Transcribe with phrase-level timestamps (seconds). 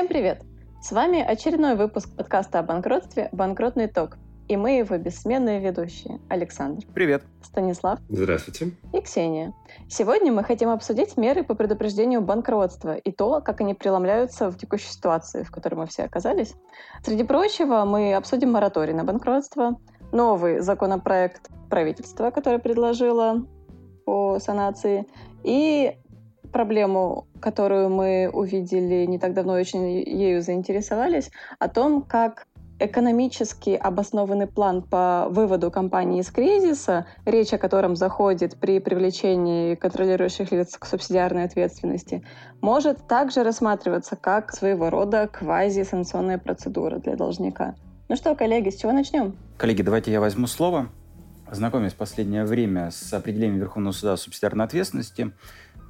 [0.00, 0.40] Всем привет!
[0.80, 4.16] С вами очередной выпуск подкаста о банкротстве «Банкротный ток».
[4.48, 6.18] И мы его бессменные ведущие.
[6.30, 6.86] Александр.
[6.94, 7.22] Привет.
[7.42, 7.98] Станислав.
[8.08, 8.70] Здравствуйте.
[8.94, 9.52] И Ксения.
[9.90, 14.88] Сегодня мы хотим обсудить меры по предупреждению банкротства и то, как они преломляются в текущей
[14.88, 16.54] ситуации, в которой мы все оказались.
[17.04, 19.78] Среди прочего, мы обсудим мораторий на банкротство,
[20.12, 23.44] новый законопроект правительства, который предложило
[24.06, 25.06] по санации,
[25.42, 25.98] и
[26.50, 32.46] проблему, которую мы увидели не так давно, очень ею заинтересовались, о том, как
[32.80, 40.50] экономически обоснованный план по выводу компании из кризиса, речь о котором заходит при привлечении контролирующих
[40.50, 42.24] лиц к субсидиарной ответственности,
[42.60, 47.74] может также рассматриваться как своего рода квази-санкционная процедура для должника.
[48.08, 49.36] Ну что, коллеги, с чего начнем?
[49.56, 50.88] Коллеги, давайте я возьму слово.
[51.50, 55.32] Знакомясь в последнее время с определением Верховного суда субсидиарной ответственности,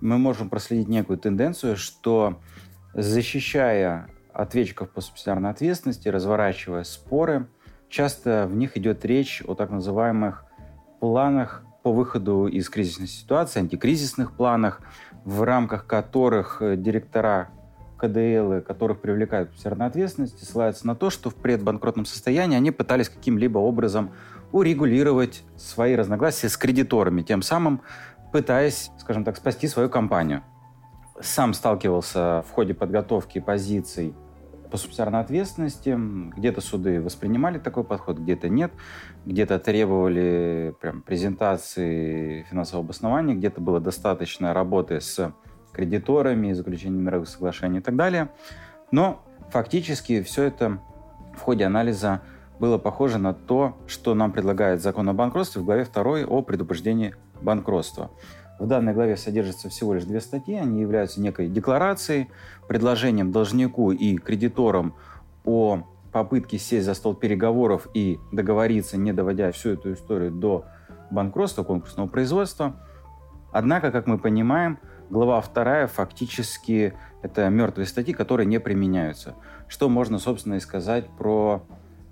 [0.00, 2.40] мы можем проследить некую тенденцию, что
[2.94, 7.46] защищая ответчиков по субсидиарной ответственности, разворачивая споры,
[7.88, 10.44] часто в них идет речь о так называемых
[11.00, 14.80] планах по выходу из кризисной ситуации, антикризисных планах,
[15.24, 17.50] в рамках которых э, директора
[17.98, 23.08] КДЛ, которых привлекают к субсидиарной ответственности, ссылаются на то, что в предбанкротном состоянии они пытались
[23.08, 24.10] каким-либо образом
[24.52, 27.82] урегулировать свои разногласия с кредиторами, тем самым
[28.32, 30.42] пытаясь, скажем так, спасти свою компанию.
[31.20, 34.14] Сам сталкивался в ходе подготовки позиций
[34.70, 35.96] по субсидиарной ответственности.
[36.36, 38.72] Где-то суды воспринимали такой подход, где-то нет.
[39.26, 45.32] Где-то требовали прям, презентации финансового обоснования, где-то было достаточно работы с
[45.72, 48.30] кредиторами, заключением мировых соглашений и так далее.
[48.90, 50.78] Но фактически все это
[51.36, 52.22] в ходе анализа
[52.58, 57.14] было похоже на то, что нам предлагает закон о банкротстве в главе 2 о предупреждении
[57.42, 58.10] банкротства.
[58.58, 60.54] В данной главе содержится всего лишь две статьи.
[60.54, 62.28] Они являются некой декларацией,
[62.68, 64.94] предложением должнику и кредиторам
[65.44, 70.66] о попытке сесть за стол переговоров и договориться, не доводя всю эту историю до
[71.10, 72.76] банкротства, конкурсного производства.
[73.52, 76.92] Однако, как мы понимаем, глава вторая фактически
[77.22, 79.34] это мертвые статьи, которые не применяются.
[79.68, 81.62] Что можно, собственно, и сказать про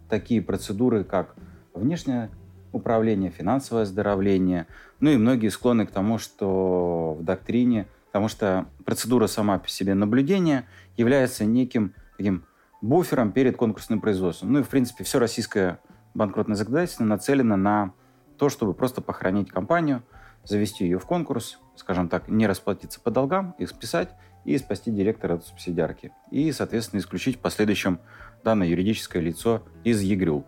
[0.08, 1.34] такие процедуры, как
[1.74, 2.30] внешнее
[2.72, 4.66] управление, финансовое оздоровление.
[5.00, 9.94] Ну и многие склонны к тому, что в доктрине, потому что процедура сама по себе
[9.94, 10.66] наблюдения
[10.96, 12.44] является неким таким
[12.80, 14.52] буфером перед конкурсным производством.
[14.52, 15.78] Ну и, в принципе, все российское
[16.14, 17.92] банкротное законодательство нацелено на
[18.38, 20.02] то, чтобы просто похоронить компанию,
[20.44, 24.10] завести ее в конкурс, скажем так, не расплатиться по долгам, их списать
[24.44, 26.12] и спасти директора от субсидиарки.
[26.30, 28.00] И, соответственно, исключить в последующем
[28.44, 30.44] данное юридическое лицо из ЕГРЮЛ.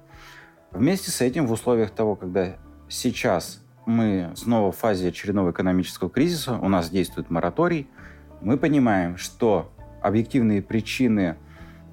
[0.71, 2.57] Вместе с этим, в условиях того, когда
[2.89, 3.61] сейчас
[3.91, 7.89] мы снова в фазе очередного экономического кризиса, у нас действует мораторий,
[8.41, 9.71] мы понимаем, что
[10.01, 11.37] объективные причины,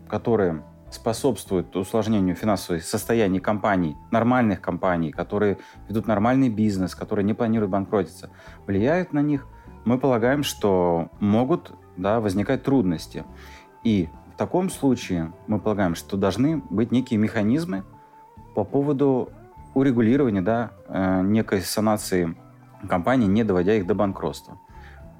[0.07, 5.57] которые способствуют усложнению финансового состояния компаний, нормальных компаний, которые
[5.89, 8.29] ведут нормальный бизнес, которые не планируют банкротиться,
[8.65, 9.47] влияют на них,
[9.83, 13.25] мы полагаем, что могут да, возникать трудности.
[13.83, 17.83] И в таком случае мы полагаем, что должны быть некие механизмы,
[18.55, 19.29] по поводу
[19.77, 22.35] урегулирования да, э, некой санации
[22.89, 24.59] компаний, не доводя их до банкротства.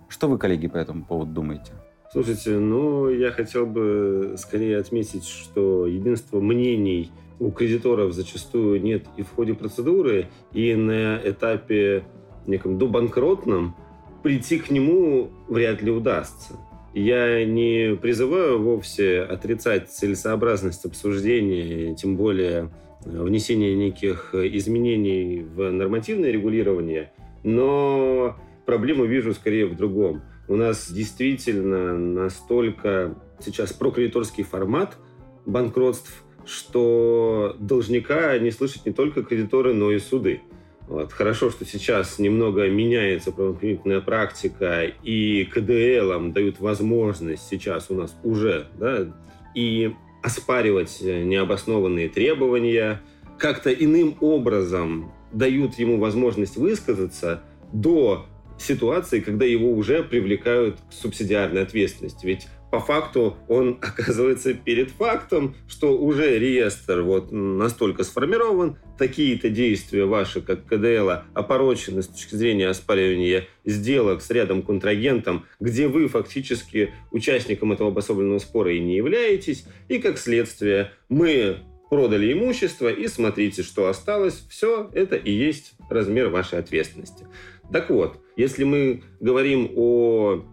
[0.10, 1.74] Что вы, коллеги, по этому поводу думаете?
[2.12, 9.24] Слушайте, ну, я хотел бы скорее отметить, что единство мнений у кредиторов зачастую нет и
[9.24, 12.04] в ходе процедуры, и на этапе
[12.48, 13.76] неком добанкротном
[14.24, 16.56] прийти к нему вряд ли удастся.
[16.94, 22.72] Я не призываю вовсе отрицать целесообразность обсуждения, тем более
[23.08, 27.12] внесение неких изменений в нормативное регулирование,
[27.44, 28.36] но
[28.66, 30.22] проблему вижу скорее в другом.
[30.48, 34.98] У нас действительно настолько сейчас прокредиторский формат
[35.46, 40.42] банкротств, что должника не слышат не только кредиторы, но и суды.
[40.88, 41.12] Вот.
[41.12, 48.68] Хорошо, что сейчас немного меняется правоохранительная практика, и КДЛам дают возможность сейчас у нас уже
[48.80, 49.14] да,
[49.54, 49.94] и
[50.28, 53.02] оспаривать э, необоснованные требования,
[53.40, 57.42] как-то иным образом дают ему возможность высказаться
[57.72, 58.26] до
[58.60, 62.26] ситуации, когда его уже привлекают к субсидиарной ответственности.
[62.26, 70.06] Ведь по факту он оказывается перед фактом, что уже реестр вот настолько сформирован, такие-то действия
[70.06, 76.94] ваши, как КДЛ, опорочены с точки зрения оспаривания сделок с рядом контрагентом, где вы фактически
[77.12, 81.60] участником этого обособленного спора и не являетесь, и как следствие мы
[81.90, 84.46] продали имущество и смотрите, что осталось.
[84.50, 87.28] Все это и есть размер вашей ответственности.
[87.72, 90.44] Так вот, если мы говорим о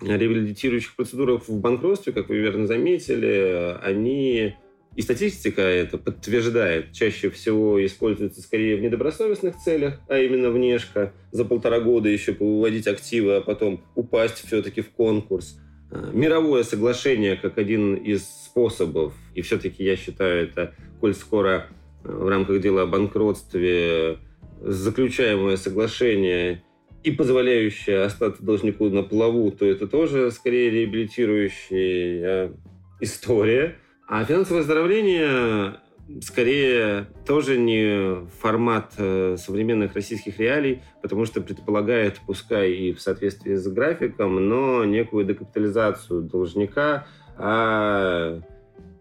[0.00, 4.54] реабилитирующих процедурах в банкротстве, как вы верно заметили, они
[4.96, 6.92] и статистика это подтверждает.
[6.92, 11.12] Чаще всего используется скорее в недобросовестных целях, а именно внешка.
[11.32, 15.58] За полтора года еще повыводить активы, а потом упасть все-таки в конкурс.
[15.90, 21.66] А, мировое соглашение как один из способов, и все-таки я считаю это, коль скоро
[22.02, 24.18] э, в рамках дела о банкротстве
[24.62, 26.64] заключаемое соглашение
[27.06, 32.52] и позволяющее остаться должнику на плаву, то это тоже скорее реабилитирующая
[33.00, 33.76] история.
[34.08, 35.76] А финансовое оздоровление
[36.20, 43.54] скорее тоже не формат э, современных российских реалий, потому что предполагает, пускай и в соответствии
[43.54, 47.06] с графиком, но некую декапитализацию должника,
[47.36, 48.40] а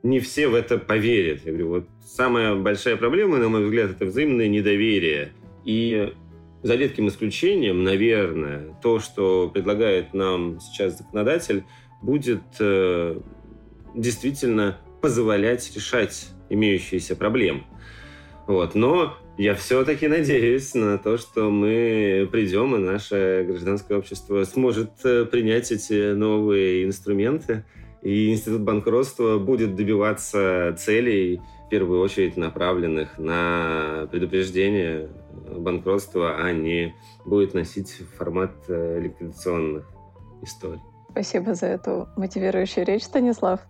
[0.04, 1.40] не все в это поверят.
[1.44, 5.31] Я говорю, вот самая большая проблема, на мой взгляд, это взаимное недоверие.
[5.63, 6.13] И
[6.65, 11.63] за редким исключением, наверное, то, что предлагает нам сейчас законодатель,
[12.01, 13.19] будет э,
[13.94, 17.65] действительно позволять решать имеющиеся проблемы.
[18.47, 18.73] Вот.
[18.73, 25.25] Но я все-таки надеюсь на то, что мы придем, и наше гражданское общество сможет э,
[25.25, 27.63] принять эти новые инструменты,
[28.01, 35.09] и институт банкротства будет добиваться целей, в первую очередь направленных на предупреждение
[35.58, 36.96] банкротства, а не
[37.26, 39.90] будет носить формат э, ликвидационных
[40.42, 40.82] историй.
[41.12, 43.62] Спасибо за эту мотивирующую речь, Станислав.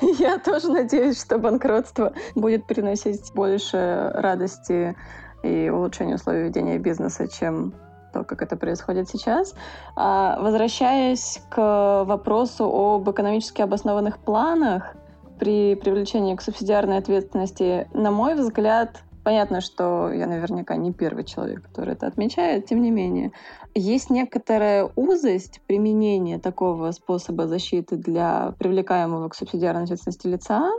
[0.18, 4.96] Я тоже надеюсь, что банкротство будет приносить больше радости
[5.42, 7.74] и улучшения условий ведения бизнеса, чем
[8.12, 9.54] то, как это происходит сейчас.
[9.96, 14.94] А, возвращаясь к вопросу об экономически обоснованных планах
[15.38, 21.62] при привлечении к субсидиарной ответственности, на мой взгляд, понятно, что я наверняка не первый человек,
[21.62, 23.32] который это отмечает, тем не менее,
[23.74, 30.70] есть некоторая узость применения такого способа защиты для привлекаемого к субсидиарной ответственности лица,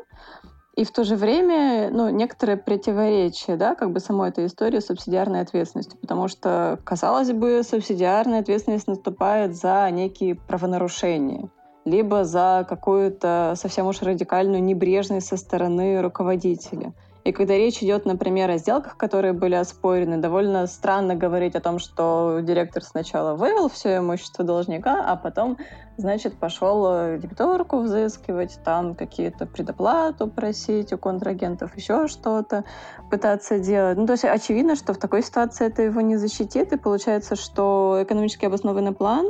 [0.75, 5.41] и в то же время, ну, некоторое противоречие, да, как бы самой этой истории субсидиарной
[5.41, 11.49] ответственности, потому что, казалось бы, субсидиарная ответственность наступает за некие правонарушения,
[11.83, 16.93] либо за какую-то совсем уж радикальную небрежность со стороны руководителя.
[17.23, 21.77] И когда речь идет, например, о сделках, которые были оспорены, довольно странно говорить о том,
[21.77, 25.57] что директор сначала вывел все имущество должника, а потом,
[25.97, 32.63] значит, пошел э, дебиторку взыскивать, там какие-то предоплату просить у контрагентов, еще что-то
[33.11, 33.97] пытаться делать.
[33.97, 37.99] Ну, то есть очевидно, что в такой ситуации это его не защитит, и получается, что
[38.01, 39.27] экономически обоснованный план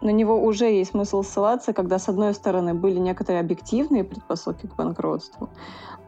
[0.00, 4.74] на него уже есть смысл ссылаться, когда, с одной стороны, были некоторые объективные предпосылки к
[4.76, 5.50] банкротству,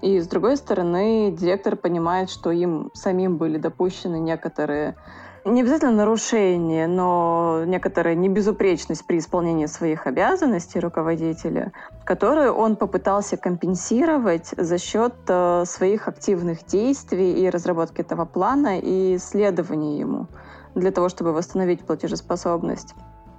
[0.00, 4.96] и с другой стороны, директор понимает, что им самим были допущены некоторые
[5.44, 11.72] не обязательно нарушения, но некоторая небезупречность при исполнении своих обязанностей руководителя,
[12.04, 19.18] которую он попытался компенсировать за счет э, своих активных действий и разработки этого плана и
[19.18, 20.28] следования ему
[20.76, 22.94] для того, чтобы восстановить платежеспособность.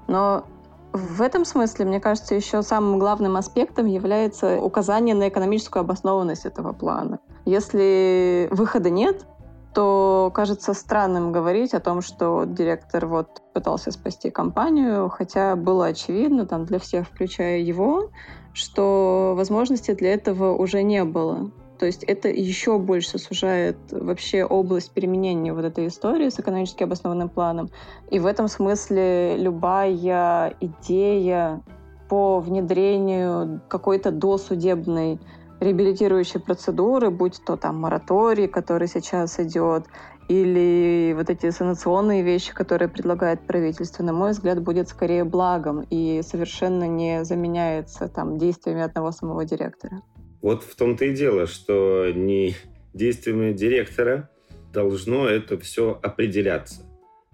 [0.08, 0.46] Но
[0.94, 6.72] в этом смысле, мне кажется, еще самым главным аспектом является указание на экономическую обоснованность этого
[6.72, 7.20] плана.
[7.46, 9.26] Если выхода нет,
[9.74, 16.46] то кажется странным говорить о том, что директор вот пытался спасти компанию, хотя было очевидно
[16.46, 18.12] там для всех, включая его,
[18.54, 21.52] что возможности для этого уже не было.
[21.84, 27.28] То есть это еще больше сужает вообще область применения вот этой истории с экономически обоснованным
[27.28, 27.72] планом.
[28.10, 31.62] И в этом смысле любая идея
[32.08, 35.20] по внедрению какой-то досудебной
[35.60, 39.84] реабилитирующей процедуры, будь то там мораторий, который сейчас идет,
[40.30, 46.22] или вот эти санационные вещи, которые предлагает правительство, на мой взгляд, будет скорее благом и
[46.24, 50.02] совершенно не заменяется там действиями одного самого директора.
[50.44, 52.54] Вот в том-то и дело, что не
[52.94, 54.30] действиями директора
[54.74, 56.82] должно это все определяться.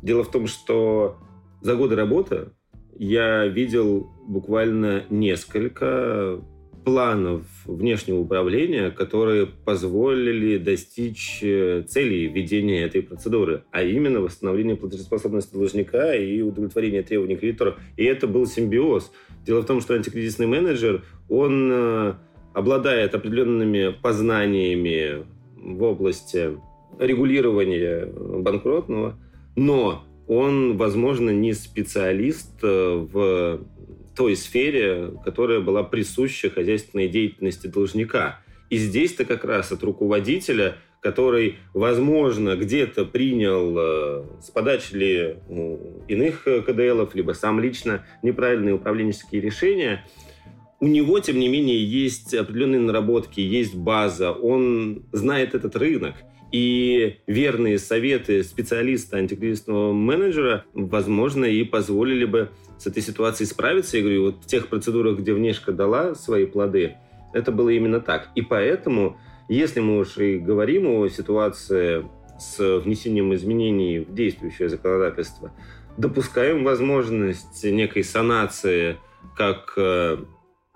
[0.04, 1.18] Дело в том, что
[1.62, 2.52] за годы работы
[2.96, 6.40] я видел буквально несколько
[6.86, 15.54] планов внешнего управления, которые позволили достичь э, целей ведения этой процедуры, а именно восстановление платежеспособности
[15.54, 17.80] должника и удовлетворение требований кредиторов.
[17.98, 19.12] И это был симбиоз.
[19.46, 22.14] Дело в том, что антикризисный менеджер, он э,
[22.54, 25.26] обладает определенными познаниями
[25.56, 26.58] в области
[27.00, 29.18] регулирования банкротного,
[29.56, 33.62] но он, возможно, не специалист э, в
[34.16, 38.40] той сфере, которая была присуща хозяйственной деятельности должника.
[38.70, 45.36] И здесь-то как раз от руководителя который, возможно, где-то принял э, с подачи ли
[46.08, 50.06] иных КДЛов, либо сам лично неправильные управленческие решения,
[50.80, 56.16] у него, тем не менее, есть определенные наработки, есть база, он знает этот рынок.
[56.52, 63.98] И верные советы специалиста антикризисного менеджера, возможно, и позволили бы с этой ситуацией справиться.
[63.98, 66.96] Я говорю, вот в тех процедурах, где внешка дала свои плоды,
[67.34, 68.30] это было именно так.
[68.34, 69.18] И поэтому,
[69.48, 72.06] если мы уж и говорим о ситуации
[72.40, 75.52] с внесением изменений в действующее законодательство,
[75.98, 78.98] допускаем возможность некой санации
[79.36, 80.18] как э,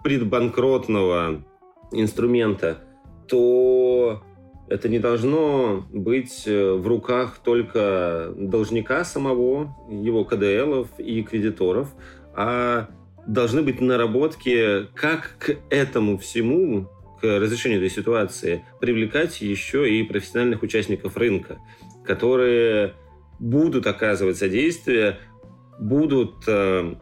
[0.03, 1.43] предбанкротного
[1.91, 2.79] инструмента,
[3.27, 4.23] то
[4.67, 11.89] это не должно быть э, в руках только должника самого, его КДЛов и кредиторов,
[12.35, 12.87] а
[13.27, 16.89] должны быть наработки, как к этому всему,
[17.21, 21.57] к разрешению этой ситуации, привлекать еще и профессиональных участников рынка,
[22.05, 22.93] которые
[23.39, 25.19] будут оказывать содействие,
[25.79, 26.95] будут э,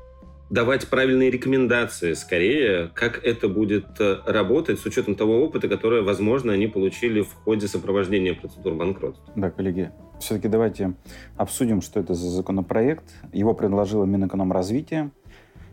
[0.51, 6.51] давать правильные рекомендации скорее, как это будет э, работать с учетом того опыта, который, возможно,
[6.51, 9.33] они получили в ходе сопровождения процедур банкротства.
[9.37, 10.93] Да, коллеги, все-таки давайте
[11.37, 13.05] обсудим, что это за законопроект.
[13.31, 15.11] Его предложила Минэкономразвитие.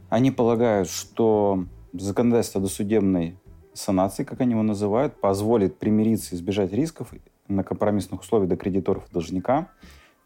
[0.09, 3.37] Они полагают, что законодательство досудебной
[3.75, 7.13] санации, как они его называют, позволит примириться и избежать рисков
[7.49, 9.71] на компромиссных условиях до кредиторов и должника.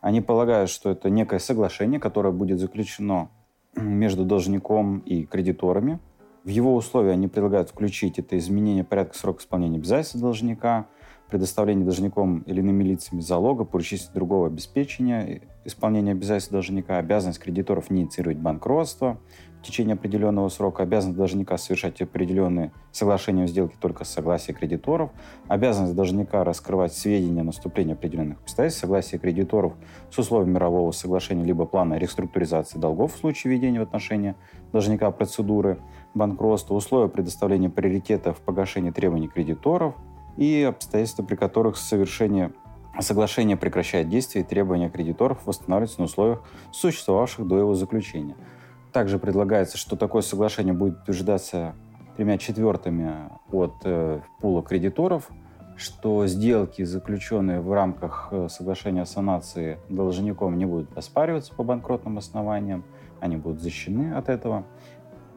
[0.02, 3.30] Они полагают, что это некое соглашение, которое будет заключено
[3.76, 5.98] между должником и кредиторами.
[6.44, 10.86] В его условия они предлагают включить это изменение порядка срока исполнения обязательств должника,
[11.32, 18.36] предоставление должником или иными лицами залога, поручительства другого обеспечения, исполнения обязательств должника, обязанность кредиторов инициировать
[18.36, 19.18] банкротство,
[19.58, 25.10] в течение определенного срока, обязанность должника совершать определенные соглашения о сделке только с согласия кредиторов,
[25.48, 29.72] обязанность должника раскрывать сведения о наступлении определенных обстоятельств, согласие кредиторов
[30.10, 34.34] с условием мирового соглашения либо плана реструктуризации долгов в случае введения в отношении
[34.70, 35.78] должника процедуры
[36.12, 39.94] банкротства, условия предоставления приоритета в погашении требований кредиторов
[40.36, 42.52] и обстоятельства, при которых совершение
[43.00, 48.36] соглашение прекращает действие и требования кредиторов восстанавливаются на условиях, существовавших до его заключения–
[48.92, 51.74] также предлагается, что такое соглашение будет утверждаться
[52.16, 55.30] тремя четвертыми от э, пула кредиторов,
[55.76, 62.18] что сделки, заключенные в рамках э, соглашения о санации должником, не будут оспариваться по банкротным
[62.18, 62.84] основаниям,
[63.20, 64.64] они будут защищены от этого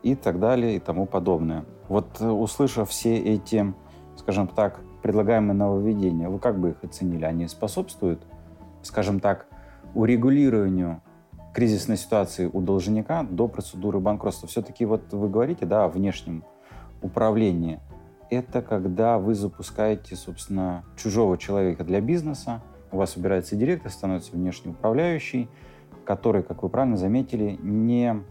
[0.03, 1.63] и так далее и тому подобное.
[1.87, 3.73] Вот э, услышав все эти,
[4.17, 7.25] скажем так, предлагаемые нововведения, вы как бы их оценили?
[7.25, 8.25] Они способствуют,
[8.81, 9.47] скажем так,
[9.93, 11.01] урегулированию
[11.53, 14.47] кризисной ситуации у должника до процедуры банкротства.
[14.47, 16.43] Все-таки вот вы говорите, да, о внешнем
[17.01, 17.79] управлении.
[18.29, 24.71] Это когда вы запускаете, собственно, чужого человека для бизнеса, у вас убирается директор, становится внешний
[24.71, 25.49] управляющий,
[26.05, 28.21] который, как вы правильно заметили, не,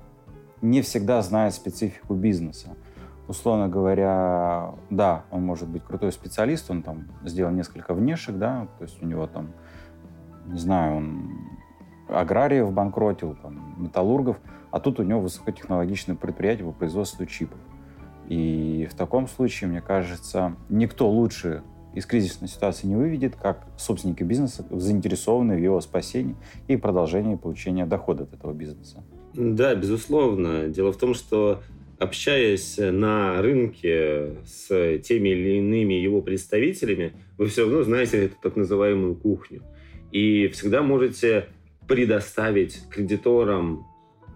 [0.61, 2.77] не всегда знает специфику бизнеса.
[3.27, 8.85] Условно говоря, да, он может быть крутой специалист, он там сделал несколько внешек, да, то
[8.85, 9.53] есть у него там,
[10.47, 11.31] не знаю, он
[12.09, 14.39] аграриев банкротил, там, металлургов,
[14.71, 17.59] а тут у него высокотехнологичное предприятие по производству чипов.
[18.29, 21.63] И в таком случае, мне кажется, никто лучше
[21.95, 27.87] из кризисной ситуации не выведет, как собственники бизнеса заинтересованы в его спасении и продолжении получения
[27.87, 29.05] дохода от этого бизнеса.
[29.35, 30.69] Да, безусловно.
[30.69, 31.61] Дело в том, что
[31.99, 38.57] общаясь на рынке с теми или иными его представителями, вы все равно знаете эту так
[38.57, 39.63] называемую кухню.
[40.13, 41.47] И всегда можете
[41.89, 43.87] предоставить кредиторам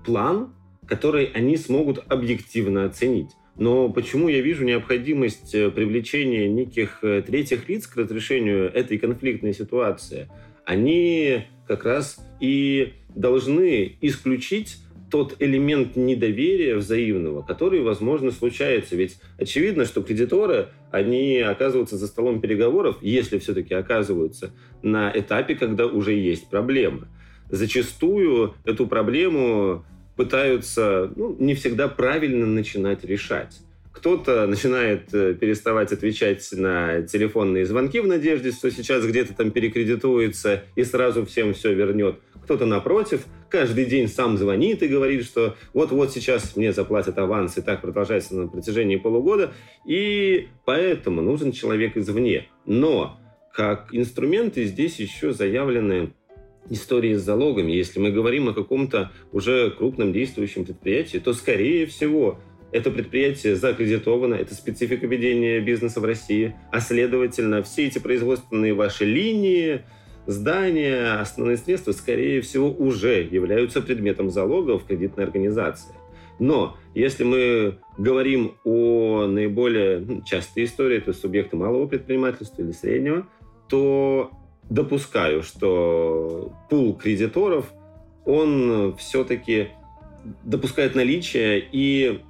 [0.04, 0.52] план,
[0.86, 3.30] который они смогут объективно оценить.
[3.56, 9.52] Но почему я вижу необходимость э, привлечения неких э, третьих лиц к разрешению этой конфликтной
[9.52, 10.28] ситуации?
[10.64, 14.78] Они как раз и должны исключить
[15.10, 18.96] тот элемент недоверия взаимного, который, возможно, случается.
[18.96, 24.50] Ведь очевидно, что кредиторы, они оказываются за столом переговоров, если все-таки оказываются,
[24.82, 27.08] на этапе, когда уже есть проблемы
[27.50, 29.84] зачастую эту проблему
[30.16, 33.60] пытаются ну, не всегда правильно начинать решать.
[33.98, 40.62] Кто-то начинает э, переставать отвечать на телефонные звонки в надежде, что сейчас где-то там перекредитуется
[40.76, 42.20] и сразу всем все вернет.
[42.44, 47.60] Кто-то, напротив, каждый день сам звонит и говорит, что вот-вот сейчас мне заплатят аванс, и
[47.60, 49.52] так продолжается на протяжении полугода.
[49.84, 52.46] И поэтому нужен человек извне.
[52.66, 53.18] Но
[53.52, 56.12] как инструменты здесь еще заявлены
[56.70, 57.72] истории с залогами.
[57.72, 62.38] Если мы говорим о каком-то уже крупном действующем предприятии, то, скорее всего,
[62.70, 69.04] это предприятие закредитовано, это специфика ведения бизнеса в России, а следовательно, все эти производственные ваши
[69.04, 69.82] линии,
[70.26, 75.94] здания, основные средства, скорее всего, уже являются предметом залога в кредитной организации.
[76.38, 82.72] Но если мы говорим о наиболее ну, частой истории, то есть субъекты малого предпринимательства или
[82.72, 83.26] среднего,
[83.68, 84.30] то
[84.68, 87.72] допускаю, что пул кредиторов,
[88.24, 89.68] он все-таки
[90.44, 92.20] допускает наличие и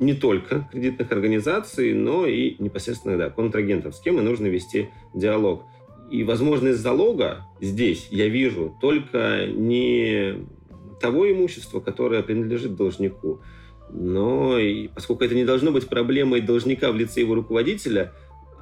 [0.00, 5.64] не только кредитных организаций, но и непосредственно да, контрагентов, с кем и нужно вести диалог.
[6.10, 10.46] И возможность залога здесь я вижу только не
[11.00, 13.40] того имущества, которое принадлежит должнику,
[13.90, 18.12] но и поскольку это не должно быть проблемой должника в лице его руководителя,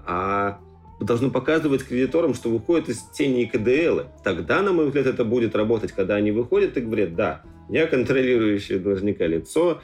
[0.05, 0.61] а
[1.01, 4.09] должно показывать кредиторам, что выходит из тени КДЛ.
[4.25, 8.79] Тогда, на мой взгляд, это будет работать, когда они выходят и говорят, да, я контролирующее
[8.79, 9.81] должника лицо,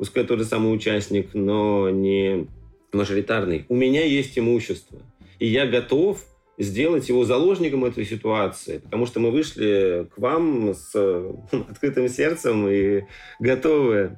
[0.00, 2.46] пускай тот же самый участник, но не
[2.90, 3.66] мажоритарный.
[3.68, 4.98] У меня есть имущество,
[5.38, 6.24] и я готов
[6.56, 10.94] сделать его заложником этой ситуации, потому что мы вышли к вам с
[11.52, 13.02] открытым сердцем и
[13.40, 14.16] готовы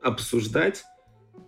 [0.00, 0.84] обсуждать.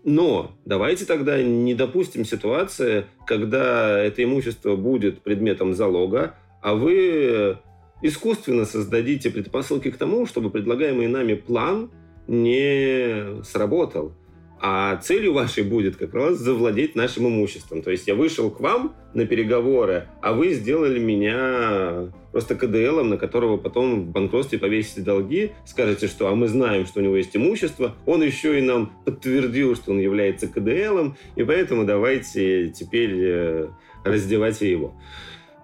[0.03, 7.59] Но давайте тогда не допустим ситуации, когда это имущество будет предметом залога, а вы
[8.03, 11.93] искусственно создадите предпосылки к тому, чтобы предлагаемый нами план
[12.29, 14.13] не сработал.
[14.61, 17.83] А целью вашей будет как раз завладеть нашим имуществом.
[17.83, 23.17] То есть я вышел к вам на переговоры, а вы сделали меня просто КДЛом, на
[23.17, 27.37] которого потом в банкротстве повесите долги, скажете, что а мы знаем, что у него есть
[27.37, 33.69] имущество, он еще и нам подтвердил, что он является КДЛом, и поэтому давайте теперь э,
[34.05, 34.95] раздевать его.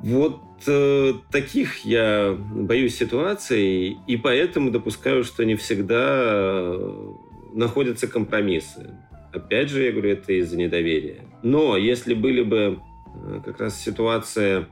[0.05, 6.77] Вот э, таких я боюсь ситуаций, и поэтому допускаю, что не всегда
[7.55, 8.91] находятся компромиссы.
[9.33, 11.23] Опять же, я говорю, это из-за недоверия.
[11.43, 12.81] Но если были бы
[13.15, 14.69] э, как раз ситуация,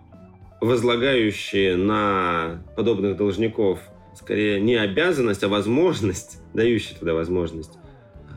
[0.61, 3.81] возлагающая на подобных должников
[4.15, 7.79] скорее не обязанность, а возможность, дающая туда возможность,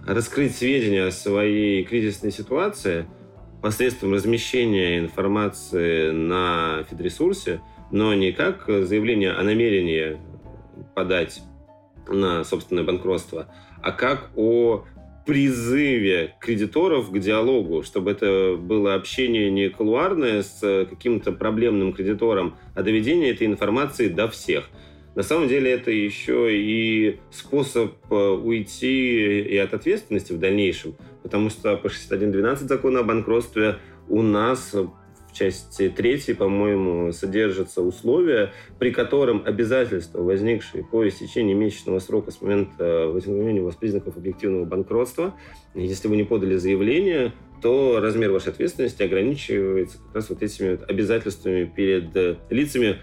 [0.07, 3.05] раскрыть сведения о своей кризисной ситуации
[3.65, 10.19] посредством размещения информации на фидресурсе, но не как заявление о намерении
[10.93, 11.41] подать
[12.07, 13.47] на собственное банкротство,
[13.81, 14.85] а как о
[15.25, 22.83] призыве кредиторов к диалогу, чтобы это было общение не колуарное с каким-то проблемным кредитором, а
[22.83, 24.69] доведение этой информации до всех.
[25.15, 30.93] На самом деле это еще и способ э, уйти и от ответственности в дальнейшем,
[31.25, 34.75] потому что по 61.12 закона о банкротстве у нас
[35.33, 43.07] части 3, по-моему, содержатся условия, при котором обязательства, возникшие по истечении месячного срока с момента
[43.07, 45.33] возникновения у вас признаков объективного банкротства,
[45.73, 51.65] если вы не подали заявление, то размер вашей ответственности ограничивается как раз вот этими обязательствами
[51.65, 52.15] перед
[52.51, 52.99] лицами,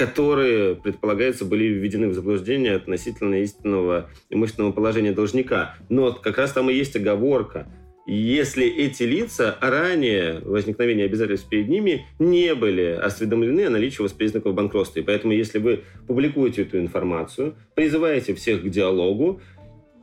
[0.00, 5.74] которые, предполагается, были введены в заблуждение относительно истинного имущественного положения должника.
[5.90, 7.68] Но как раз там и есть оговорка–
[8.06, 14.12] если эти лица ранее возникновения обязательств перед ними не были осведомлены о наличии у вас
[14.12, 14.98] признаков банкротства.
[14.98, 19.40] И поэтому, если вы публикуете эту информацию, призываете всех к диалогу,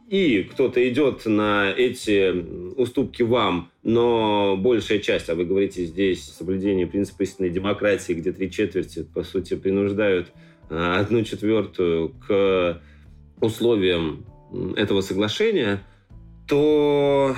[0.08, 2.32] и кто-то идет на эти
[2.80, 8.50] уступки вам, но большая часть, а вы говорите здесь соблюдение принципа истинной демократии, где три
[8.50, 10.32] четверти, по сути, принуждают
[10.70, 12.82] а, одну четвертую к
[13.41, 14.26] условиям
[14.78, 15.84] этого соглашения,
[16.48, 17.36] то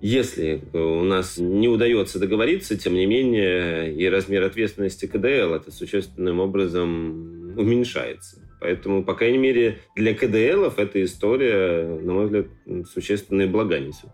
[0.00, 6.40] если у нас не удается договориться, тем не менее, и размер ответственности КДЛ это существенным
[6.40, 8.45] образом уменьшается.
[8.60, 12.46] Поэтому, по крайней мере, для КДЛов эта история, на мой взгляд,
[12.92, 14.10] существенные блага несет.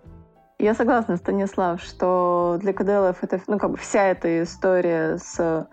[0.58, 5.68] Я согласна, Станислав, что для КДЛов это, ну, как бы вся эта история с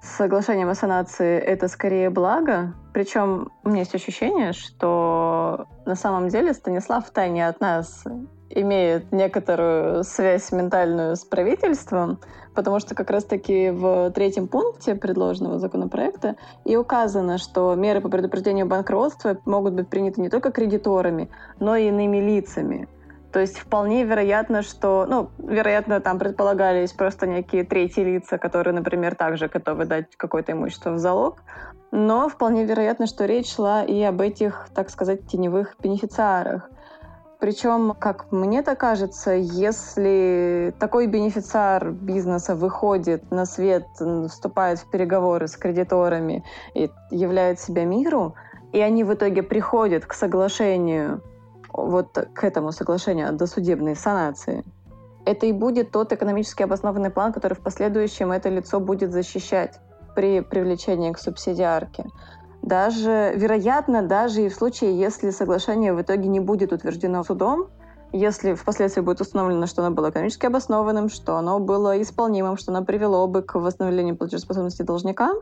[0.00, 2.74] соглашением о санации это скорее благо.
[2.94, 8.04] Причем у меня есть ощущение, что на самом деле Станислав тайне от нас
[8.50, 12.18] имеет некоторую связь ментальную с правительством,
[12.54, 18.66] потому что как раз-таки в третьем пункте предложенного законопроекта и указано, что меры по предупреждению
[18.66, 21.30] банкротства могут быть приняты не только кредиторами,
[21.60, 22.88] но и иными лицами.
[23.32, 29.14] То есть вполне вероятно, что, ну, вероятно, там предполагались просто некие третьи лица, которые, например,
[29.14, 31.42] также готовы дать какое-то имущество в залог,
[31.90, 36.70] но вполне вероятно, что речь шла и об этих, так сказать, теневых бенефициарах.
[37.40, 43.86] Причем, как мне так кажется, если такой бенефициар бизнеса выходит на свет,
[44.28, 48.34] вступает в переговоры с кредиторами и являет себя миру,
[48.72, 51.22] и они в итоге приходят к соглашению
[51.72, 54.64] вот к этому соглашению о досудебной санации,
[55.24, 59.78] это и будет тот экономически обоснованный план, который в последующем это лицо будет защищать
[60.16, 62.06] при привлечении к субсидиарке.
[62.68, 67.68] Даже, вероятно, даже и в случае, если соглашение в итоге не будет утверждено судом,
[68.12, 72.84] если впоследствии будет установлено, что оно было экономически обоснованным, что оно было исполнимым, что оно
[72.84, 75.32] привело бы к восстановлению платежеспособности должника,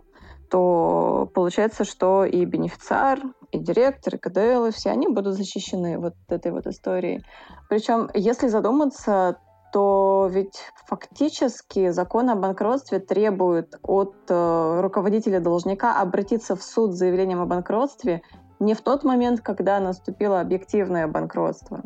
[0.51, 3.19] то получается, что и бенефициар,
[3.51, 7.25] и директор, и КДЛ, и все они будут защищены вот этой вот историей.
[7.69, 9.39] Причем, если задуматься,
[9.77, 16.97] то ведь фактически закон о банкротстве требует от э, руководителя должника обратиться в суд с
[16.97, 18.23] заявлением о банкротстве
[18.59, 21.83] не в тот момент, когда наступило объективное банкротство,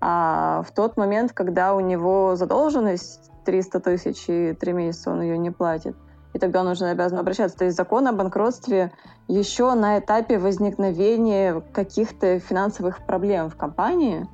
[0.00, 5.36] а в тот момент, когда у него задолженность 300 тысяч и три месяца он ее
[5.36, 5.96] не платит
[6.32, 7.58] и тогда он уже обязан обращаться.
[7.58, 8.92] То есть закон о банкротстве
[9.26, 14.28] еще на этапе возникновения каких-то финансовых проблем в компании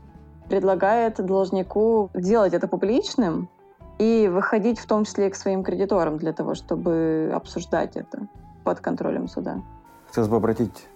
[0.49, 3.49] предлагает должнику делать это публичным
[3.99, 8.27] и выходить в том числе и к своим кредиторам для того, чтобы обсуждать это
[8.65, 9.63] под контролем суда.
[10.09, 10.89] Хотелось бы обратить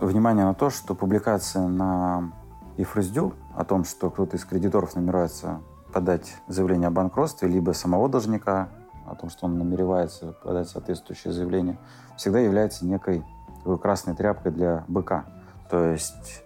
[0.00, 2.32] внимание на то, что публикация на
[2.76, 5.60] ИФРСДЮ о том, что кто-то из кредиторов намеревается
[5.92, 8.68] подать заявление о банкротстве, либо самого должника,
[9.06, 11.78] о том, что он намеревается подать соответствующее заявление,
[12.16, 13.24] всегда является некой
[13.58, 15.24] такой красной тряпкой для быка.
[15.68, 16.44] То есть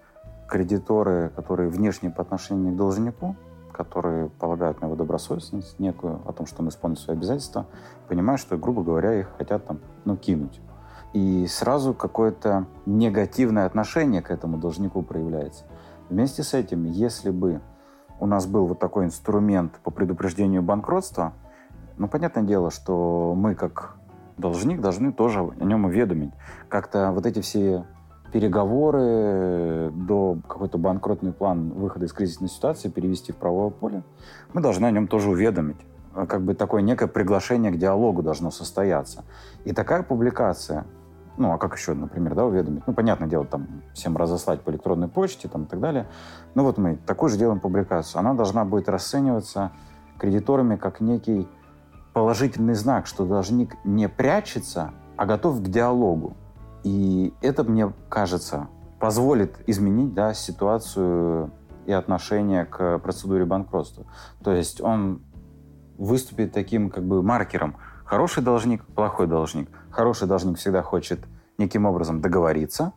[0.49, 3.37] кредиторы, которые внешне по отношению к должнику,
[3.73, 7.67] которые полагают на его добросовестность некую, о том, что он исполнит свои обязательства,
[8.09, 10.61] понимают, что, грубо говоря, их хотят там, ну, кинуть.
[11.13, 15.65] И сразу какое-то негативное отношение к этому должнику проявляется.
[16.09, 17.61] Вместе с этим, если бы
[18.21, 21.33] у нас был вот такой инструмент по предупреждению банкротства,
[21.97, 23.97] ну, понятное дело, что мы, как
[24.37, 26.33] должник, должны тоже о нем уведомить.
[26.69, 27.85] Как-то вот эти все
[28.35, 34.03] переговоры до какой-то банкротный план выхода из кризисной ситуации перевести в правовое поле,
[34.53, 35.77] мы должны о нем тоже уведомить.
[36.12, 39.23] Как бы такое некое приглашение к диалогу должно состояться.
[39.64, 40.85] И такая публикация,
[41.37, 42.83] ну, а как еще, например, да, уведомить?
[42.88, 46.09] Ну, понятное дело, там, всем разослать по электронной почте там, и так далее.
[46.57, 48.18] Ну, вот мы такую же делаем публикацию.
[48.18, 49.70] Она должна будет расцениваться
[50.18, 51.47] кредиторами как некий
[52.12, 56.37] положительный знак, что должник не прячется, а готов к диалогу.
[56.85, 58.68] И это, мне кажется,
[59.01, 61.51] позволит изменить да, ситуацию
[61.87, 64.05] и отношение к процедуре банкротства.
[64.42, 65.23] То есть он
[65.99, 67.77] выступит таким как бы маркером.
[68.05, 69.68] Хороший должник, плохой должник.
[69.90, 71.20] Хороший должник всегда хочет
[71.59, 72.92] неким образом договориться,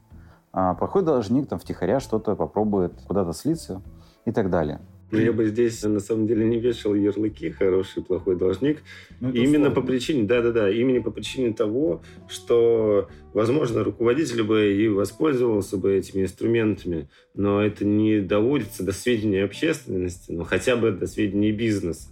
[0.51, 3.81] а плохой должник там втихаря что-то попробует куда-то слиться
[4.25, 4.81] и так далее.
[5.11, 8.79] Но я бы здесь на самом деле не вешал ярлыки хороший, плохой должник.
[9.21, 15.77] Ну, именно по причине, да-да-да, именно по причине того, что, возможно, руководитель бы и воспользовался
[15.77, 21.51] бы этими инструментами, но это не доводится до сведения общественности, но хотя бы до сведения
[21.51, 22.09] бизнеса.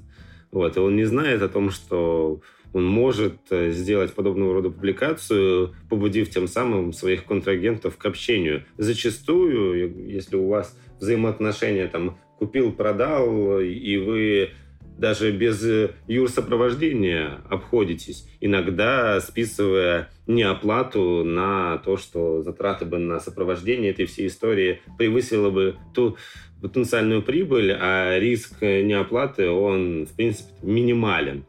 [0.51, 2.39] Вот, и он не знает о том, что
[2.71, 8.63] он может э, сделать подобного рода публикацию, побудив тем самым своих контрагентов к общению.
[8.77, 14.49] Зачастую, если у вас взаимоотношения там купил, продал, и вы
[14.97, 15.65] даже без
[16.07, 24.81] юрсопровождения обходитесь, иногда списывая неоплату на то, что затраты бы на сопровождение этой всей истории
[24.97, 26.17] превысило бы ту
[26.61, 31.45] потенциальную прибыль, а риск неоплаты, он, в принципе, минимален.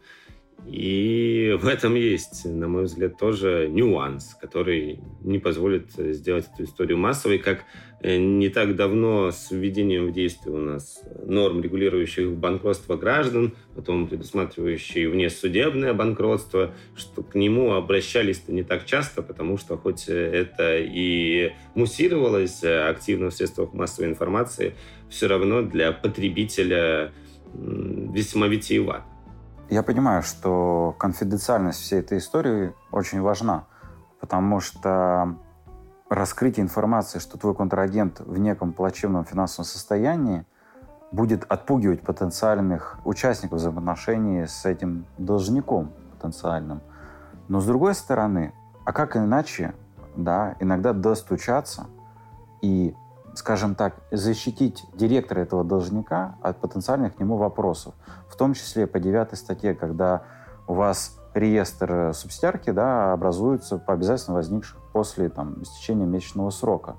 [0.66, 6.98] И в этом есть, на мой взгляд, тоже нюанс, который не позволит сделать эту историю
[6.98, 7.64] массовой, как
[8.00, 14.08] э, не так давно с введением в действие у нас норм, регулирующих банкротство граждан, потом
[14.08, 21.52] предусматривающие внесудебное банкротство, что к нему обращались-то не так часто, потому что хоть это и
[21.76, 24.74] муссировалось активно в средствах массовой информации,
[25.08, 27.12] все равно для потребителя
[27.54, 29.15] весьма витиевато.
[29.68, 33.64] Я понимаю, что конфиденциальность всей этой истории очень важна,
[34.20, 35.36] потому что
[36.08, 40.44] раскрытие информации, что твой контрагент в неком плачевном финансовом состоянии,
[41.10, 46.80] будет отпугивать потенциальных участников взаимоотношений с этим должником потенциальным.
[47.48, 48.52] Но с другой стороны,
[48.84, 49.74] а как иначе,
[50.16, 51.86] да, иногда достучаться
[52.62, 52.94] и
[53.36, 57.94] скажем так, защитить директора этого должника от потенциальных к нему вопросов.
[58.28, 60.22] В том числе по девятой статье, когда
[60.66, 66.96] у вас реестр субсидиарки да, образуется по обязательствам, возникших после там, истечения месячного срока.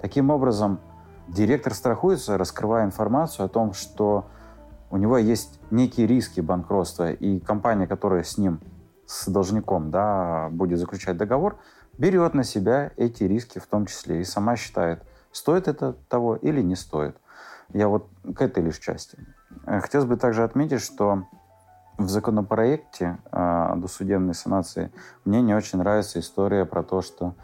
[0.00, 0.80] Таким образом,
[1.28, 4.26] директор страхуется, раскрывая информацию о том, что
[4.90, 8.60] у него есть некие риски банкротства, и компания, которая с ним,
[9.06, 11.58] с должником, да, будет заключать договор,
[11.96, 15.04] берет на себя эти риски в том числе и сама считает–
[15.36, 17.14] Стоит это того или не стоит.
[17.74, 19.18] Я вот к этой лишь части.
[19.66, 21.24] Э, хотелось бы также отметить, что
[21.98, 24.90] в законопроекте э, досудебной санации
[25.26, 27.34] мне не очень нравится история про то, что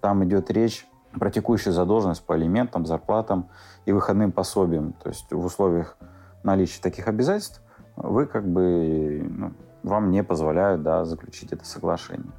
[0.00, 0.86] там идет речь
[1.18, 3.48] про текущую задолженность по алиментам, зарплатам
[3.86, 4.92] и выходным пособиям.
[4.92, 5.96] То есть в условиях
[6.44, 7.60] наличия таких обязательств
[7.96, 9.52] вы как бы ну,
[9.82, 12.30] вам не позволяют да, заключить это соглашение.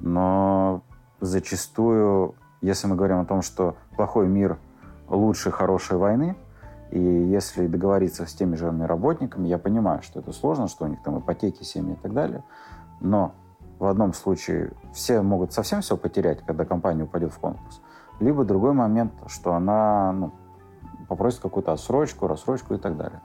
[0.00, 0.80] Но
[1.20, 4.58] зачастую, если мы говорим о том, что плохой мир
[5.08, 6.36] лучше хорошей войны,
[6.90, 11.02] и если договориться с теми же работниками, я понимаю, что это сложно, что у них
[11.02, 12.44] там ипотеки, семьи и так далее,
[13.00, 13.34] но
[13.78, 17.80] в одном случае все могут совсем все потерять, когда компания упадет в конкурс,
[18.20, 20.32] либо другой момент, что она ну,
[21.08, 23.20] попросит какую-то отсрочку, рассрочку и так далее.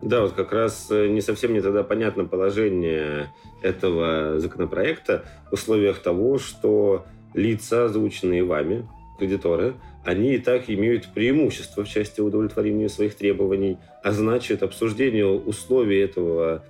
[0.00, 6.00] Да, вот как раз э, не совсем мне тогда понятно положение этого законопроекта в условиях
[6.00, 7.04] того, что
[7.38, 8.86] лица, озвученные вами,
[9.18, 9.74] кредиторы,
[10.04, 16.64] они и так имеют преимущество в части удовлетворения своих требований, а значит, обсуждение условий этого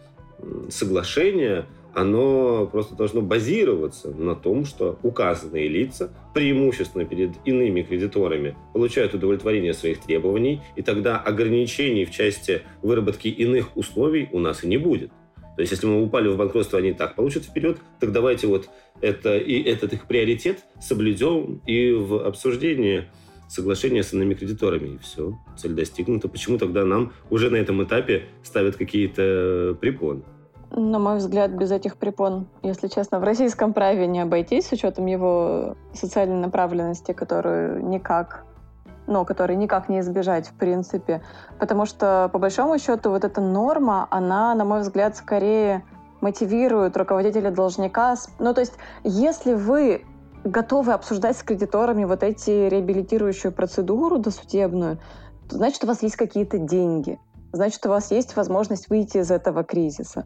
[0.70, 1.66] соглашения–
[1.98, 9.74] оно просто должно базироваться на том, что указанные лица преимущественно перед иными кредиторами получают удовлетворение
[9.74, 15.10] своих требований, и тогда ограничений в части выработки иных условий у нас и не будет.
[15.58, 19.36] То есть, если мы упали в банкротство, они так получат вперед, так давайте вот это
[19.36, 23.08] и этот их приоритет соблюдем и в обсуждении
[23.48, 24.94] соглашения с иными кредиторами.
[24.94, 26.28] И все, цель достигнута.
[26.28, 30.22] Почему тогда нам уже на этом этапе ставят какие-то препоны?
[30.70, 35.06] На мой взгляд, без этих препон, если честно, в российском праве не обойтись с учетом
[35.06, 38.44] его социальной направленности, которую никак
[39.08, 41.22] ну, который никак не избежать, в принципе.
[41.58, 45.84] Потому что, по большому счету, вот эта норма, она, на мой взгляд, скорее
[46.20, 48.14] мотивирует руководителя должника.
[48.38, 50.04] Ну, то есть, если вы
[50.44, 54.98] готовы обсуждать с кредиторами вот эти реабилитирующую процедуру досудебную,
[55.48, 57.18] то значит, у вас есть какие-то деньги
[57.52, 60.24] значит, у вас есть возможность выйти из этого кризиса.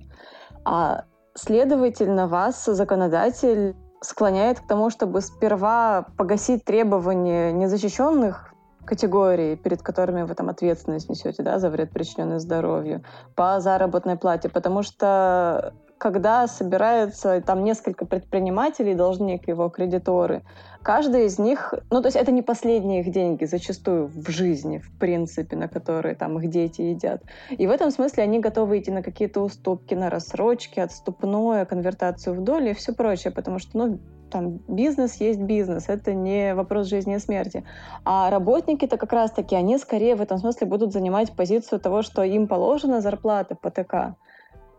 [0.65, 8.52] А следовательно, вас законодатель склоняет к тому, чтобы сперва погасить требования незащищенных
[8.85, 13.03] категорий, перед которыми вы там ответственность несете да, за вред, причиненный здоровью,
[13.35, 20.43] по заработной плате, потому что когда собирается там несколько предпринимателей, должник, его кредиторы,
[20.83, 24.99] каждый из них, ну то есть это не последние их деньги зачастую в жизни, в
[24.99, 27.23] принципе, на которые там их дети едят.
[27.51, 32.43] И в этом смысле они готовы идти на какие-то уступки, на рассрочки, отступное, конвертацию в
[32.43, 34.01] доли и все прочее, потому что, ну,
[34.33, 37.65] там бизнес есть бизнес, это не вопрос жизни и смерти.
[38.05, 42.49] А работники-то как раз-таки, они скорее в этом смысле будут занимать позицию того, что им
[42.49, 44.17] положена зарплата по ТК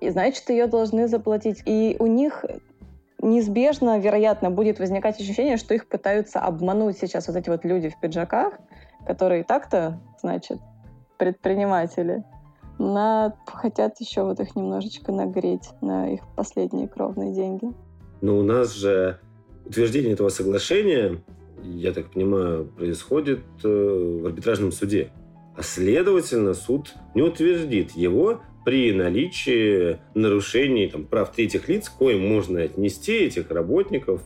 [0.03, 1.63] и значит, ее должны заплатить.
[1.65, 2.43] И у них
[3.21, 7.99] неизбежно, вероятно, будет возникать ощущение, что их пытаются обмануть сейчас вот эти вот люди в
[7.99, 8.53] пиджаках,
[9.07, 10.59] которые так-то, значит,
[11.17, 12.23] предприниматели,
[12.79, 13.33] на...
[13.45, 17.71] хотят еще вот их немножечко нагреть на их последние кровные деньги.
[18.21, 19.19] Но у нас же
[19.65, 21.21] утверждение этого соглашения,
[21.63, 25.11] я так понимаю, происходит э, в арбитражном суде.
[25.55, 32.61] А следовательно, суд не утвердит его при наличии нарушений там, прав третьих лиц, коим можно
[32.61, 34.21] отнести этих работников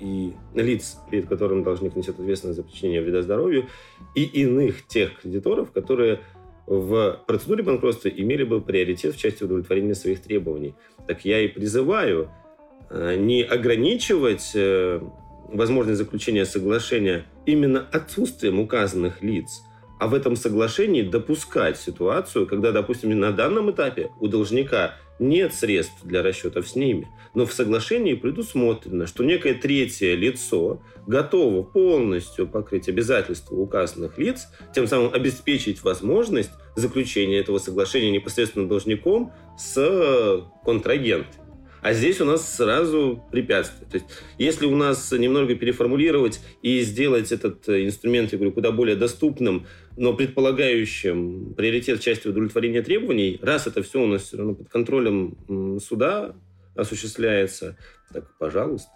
[0.00, 3.68] и лиц, перед которым должник несет ответственность за причинение вреда здоровью,
[4.14, 6.20] и иных тех кредиторов, которые
[6.66, 10.74] в процедуре банкротства имели бы приоритет в части удовлетворения своих требований.
[11.06, 12.30] Так я и призываю
[13.16, 15.00] не ограничивать э,
[15.48, 19.62] возможность заключения соглашения именно отсутствием указанных лиц–
[20.02, 26.02] а в этом соглашении допускать ситуацию, когда, допустим, на данном этапе у должника нет средств
[26.02, 32.88] для расчетов с ними, но в соглашении предусмотрено, что некое третье лицо готово полностью покрыть
[32.88, 41.41] обязательства указанных лиц, тем самым обеспечить возможность заключения этого соглашения непосредственно должником с контрагентом.
[41.82, 43.90] А здесь у нас сразу препятствие.
[43.90, 44.06] То есть,
[44.38, 49.66] если у нас немного переформулировать и сделать этот э, инструмент, я говорю, куда более доступным,
[49.96, 54.68] но предполагающим приоритет в части удовлетворения требований, раз это все у нас все равно под
[54.68, 56.36] контролем суда
[56.76, 57.76] осуществляется,
[58.12, 58.90] так, пожалуйста.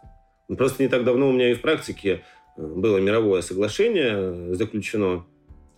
[0.57, 2.22] Просто не так давно у меня и в практике
[2.57, 5.27] э, было мировое соглашение э, заключено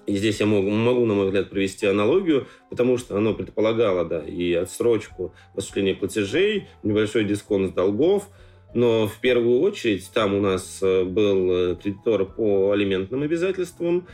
[0.08, 4.20] и здесь я могу, могу, на мой взгляд, провести аналогию, потому что оно предполагало, да,
[4.20, 8.30] и отсрочку осуществления платежей, небольшой дисконт долгов,
[8.72, 14.06] но в первую очередь там у нас э, был э, кредитор по алиментным обязательствам,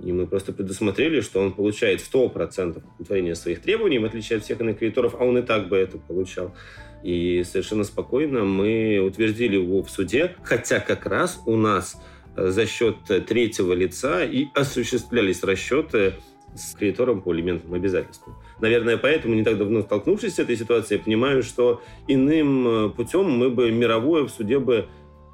[0.00, 4.60] и мы просто предусмотрели, что он получает 100% удовлетворения своих требований, в отличие от всех
[4.60, 6.54] иных кредиторов, а он и так бы это получал.
[7.02, 11.96] И совершенно спокойно мы утвердили его в суде, хотя как раз у нас
[12.36, 16.14] за счет третьего лица и осуществлялись расчеты
[16.54, 18.34] с кредитором по элементам обязательства.
[18.60, 23.30] Наверное, поэтому, не так давно столкнувшись с этой ситуацией, я понимаю, что иным э, путем
[23.30, 24.88] мы бы мировое в суде бы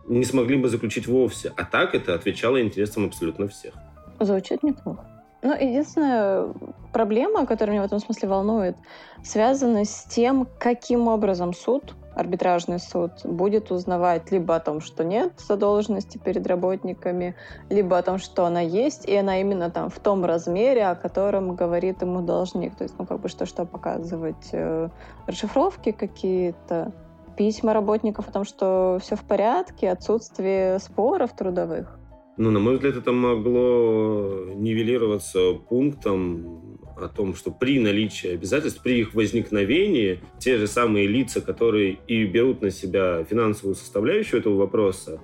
[0.07, 1.53] не смогли бы заключить вовсе.
[1.57, 3.75] А так это отвечало интересам абсолютно всех.
[4.21, 5.05] Звучит неплохо.
[5.43, 6.53] Ну, единственная
[6.93, 8.77] проблема, которая меня в этом смысле волнует,
[9.23, 15.33] связана с тем, каким образом суд, арбитражный суд, будет узнавать либо о том, что нет
[15.37, 17.37] задолженности перед работниками,
[17.69, 21.55] либо о том, что она есть, и она именно там в том размере, о котором
[21.55, 22.75] говорит ему должник.
[22.75, 24.89] То есть, ну, как бы что-что показывать, э,
[25.27, 26.93] расшифровки какие-то,
[27.37, 31.99] письма работников о том, что все в порядке, отсутствие споров трудовых.
[32.39, 36.66] Ну, на мой взгляд, это могло нивелироваться пунктом
[36.97, 42.25] о том, что при наличии обязательств, при их возникновении, те же самые лица, которые и
[42.25, 45.21] берут на себя финансовую составляющую этого вопроса,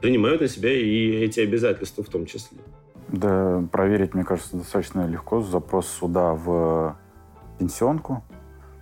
[0.00, 2.58] принимают на себя и эти обязательства в том числе.
[3.08, 5.42] Да, проверить, мне кажется, достаточно легко.
[5.42, 6.96] Запрос суда в
[7.58, 8.24] пенсионку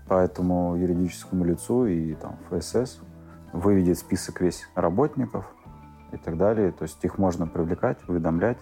[0.06, 3.00] по этому юридическому лицу и там ФСС
[3.52, 5.44] выведет список весь работников–
[6.12, 6.72] и так далее.
[6.72, 8.58] То есть их можно привлекать, уведомлять,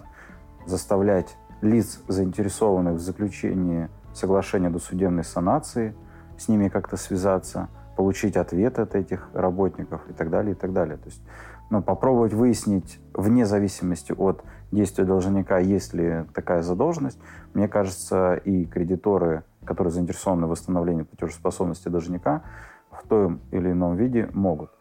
[0.65, 5.95] заставлять лиц, заинтересованных в заключении соглашения досудебной санации,
[6.37, 10.97] с ними как-то связаться, получить ответ от этих работников и так далее, и так далее.
[10.97, 11.21] То есть
[11.69, 17.19] ну, попробовать выяснить, вне зависимости от действия должника, есть ли такая задолженность,
[17.53, 22.43] мне кажется, и кредиторы, которые заинтересованы в восстановлении платежеспособности должника,
[22.91, 24.71] в том или ином виде могут.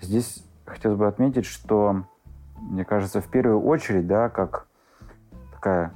[0.00, 2.04] Здесь хотелось бы отметить, что,
[2.58, 4.66] мне кажется, в первую очередь, да, как
[5.52, 5.92] такая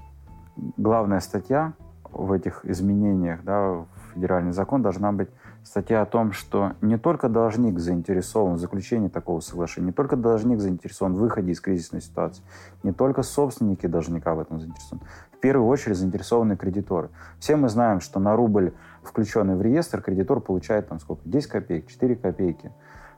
[0.57, 1.75] главная статья
[2.11, 5.29] в этих изменениях да, в федеральный закон должна быть
[5.65, 10.61] статья о том, что не только должник заинтересован в заключении такого соглашения, не только должник
[10.61, 12.43] заинтересован в выходе из кризисной ситуации,
[12.83, 17.09] не только собственники должника в этом заинтересованы, в первую очередь заинтересованы кредиторы.
[17.39, 21.23] Все мы знаем, что на рубль, включенный в реестр, кредитор получает там сколько?
[21.25, 22.71] 10 копеек, 4 копейки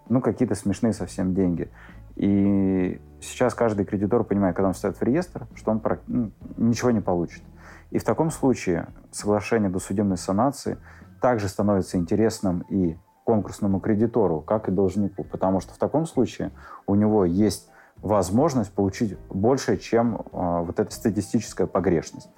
[0.09, 1.69] ну, какие-то смешные совсем деньги.
[2.17, 7.01] И сейчас каждый кредитор понимает, когда он встает в реестр, что он ну, ничего не
[7.01, 7.43] получит.
[7.91, 10.79] И в таком случае соглашение досудебной санации
[11.21, 16.53] также становится интересным и конкурсному кредитору, как и должнику, потому что в таком случае
[16.87, 22.31] у него есть возможность получить больше, чем э, вот эта статистическая погрешность.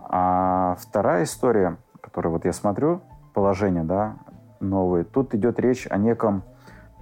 [0.00, 3.02] А вторая история, которую вот я смотрю,
[3.34, 4.18] положение, да,
[4.60, 6.44] новые, тут идет речь о неком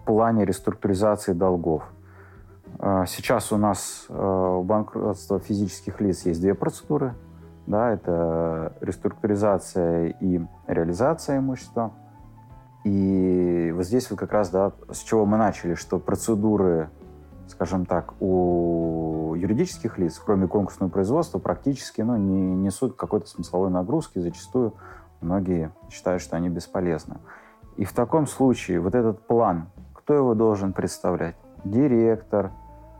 [0.06, 1.82] плане реструктуризации долгов.
[2.88, 7.16] А, сейчас у нас у э, банкротства физических лиц есть две процедуры.
[7.66, 11.90] Да, это реструктуризация и реализация имущества.
[12.84, 16.88] И вот здесь вот как раз, да, с чего мы начали, что процедуры,
[17.48, 24.20] скажем так, у юридических лиц, кроме конкурсного производства, практически ну, не несут какой-то смысловой нагрузки.
[24.20, 24.74] Зачастую
[25.20, 27.16] многие считают, что они бесполезны.
[27.78, 31.34] И в таком случае вот этот план кто его должен представлять?
[31.64, 32.52] Директор,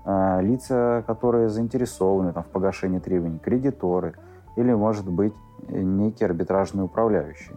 [0.06, 4.14] лица, которые заинтересованы там, в погашении требований, кредиторы
[4.56, 5.34] или, может быть,
[5.68, 7.56] некий арбитражный управляющий.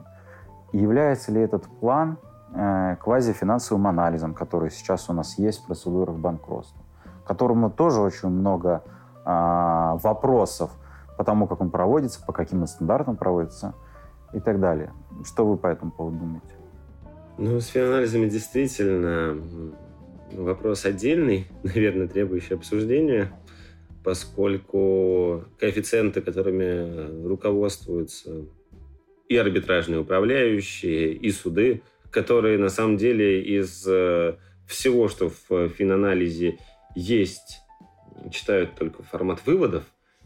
[0.71, 2.17] является ли этот план
[2.53, 6.81] э, квазифинансовым анализом, который сейчас у нас есть в процедурах банкротства,
[7.25, 8.83] которому тоже очень много
[9.25, 10.71] э, вопросов
[11.17, 13.73] по тому, как он проводится, по каким стандартам проводится
[14.33, 14.91] и так далее.
[15.23, 16.53] Что вы по этому поводу думаете?
[17.38, 19.41] Ну, с финанализами действительно
[20.31, 23.31] вопрос отдельный, наверное, требующий обсуждения,
[24.03, 28.45] поскольку коэффициенты, которыми руководствуются
[29.27, 34.35] и арбитражные управляющие, и суды, которые на самом деле из э,
[34.67, 36.57] всего, что в финанализе
[36.95, 37.59] есть,
[38.31, 39.83] читают только формат выводов,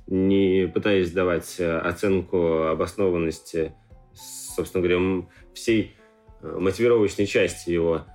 [0.07, 3.73] не пытаясь давать оценку обоснованности,
[4.13, 5.95] собственно говоря, всей
[6.43, 8.05] Э, мотивировочной части его.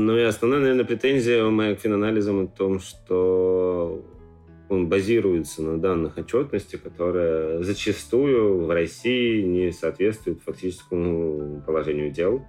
[0.00, 4.02] Ну и основная, наверное, претензия моя к финанализам о том, что
[4.70, 12.42] он базируется на данных отчетности, которые зачастую в России не соответствуют фактическому положению дел.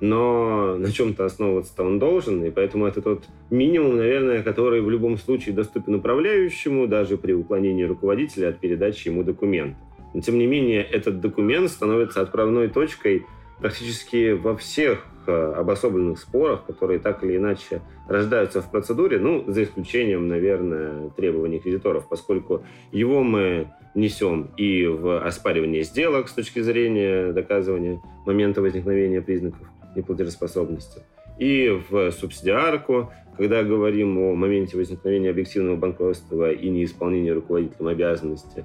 [0.00, 5.18] Но на чем-то основываться-то он должен, и поэтому это тот минимум, наверное, который в любом
[5.18, 9.76] случае доступен управляющему, даже при уклонении руководителя от передачи ему документа.
[10.14, 13.26] Но, тем не менее, этот документ становится отправной точкой–
[13.60, 20.28] практически во всех обособленных спорах, которые так или иначе рождаются в процедуре, ну, за исключением,
[20.28, 22.62] наверное, требований кредиторов, поскольку
[22.92, 29.66] его мы несем и в оспаривание сделок с точки зрения доказывания момента возникновения признаков
[29.96, 31.02] неплатежеспособности,
[31.38, 38.64] и в субсидиарку, когда говорим о моменте возникновения объективного банкротства и неисполнения руководителем обязанности,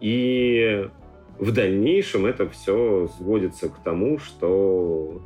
[0.00, 0.88] и
[1.38, 5.22] в дальнейшем это все сводится к тому, что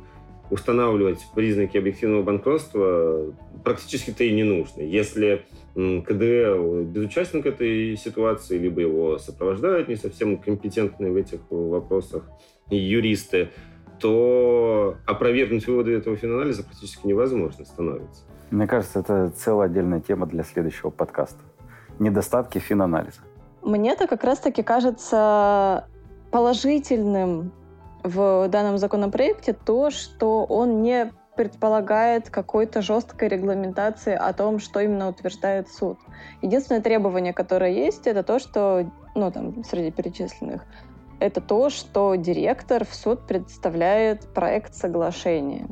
[0.49, 3.33] устанавливать признаки объективного банкротства
[3.63, 4.81] практически-то и не нужно.
[4.81, 5.45] Если
[5.75, 12.23] КДЛ безучастник этой ситуации, либо его сопровождают не совсем компетентные в этих вопросах
[12.69, 13.49] юристы,
[13.99, 18.23] то опровергнуть выводы этого финанализа практически невозможно становится.
[18.51, 21.39] Мне кажется, это целая отдельная тема для следующего подкаста.
[21.99, 23.21] Недостатки финанализа.
[23.63, 25.87] Мне-то как раз-таки кажется
[26.31, 27.51] положительным
[28.03, 35.07] в данном законопроекте то, что он не предполагает какой-то жесткой регламентации о том, что именно
[35.07, 35.99] утверждает суд.
[36.41, 40.65] Единственное требование, которое есть, это то, что, ну, там, среди перечисленных,
[41.19, 45.67] это то, что директор в суд представляет проект соглашения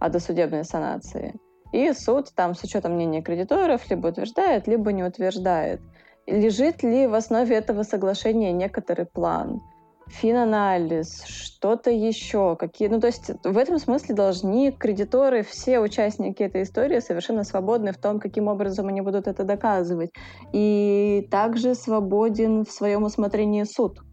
[0.00, 1.34] о досудебной санации.
[1.72, 5.80] И суд там с учетом мнения кредиторов либо утверждает, либо не утверждает.
[6.26, 9.60] Лежит ли в основе этого соглашения некоторый план?
[10.08, 16.62] Финанализ, что-то еще, какие, ну то есть в этом смысле должны кредиторы, все участники этой
[16.62, 20.10] истории совершенно свободны в том, каким образом они будут это доказывать,
[20.52, 24.05] и также свободен в своем усмотрении суд.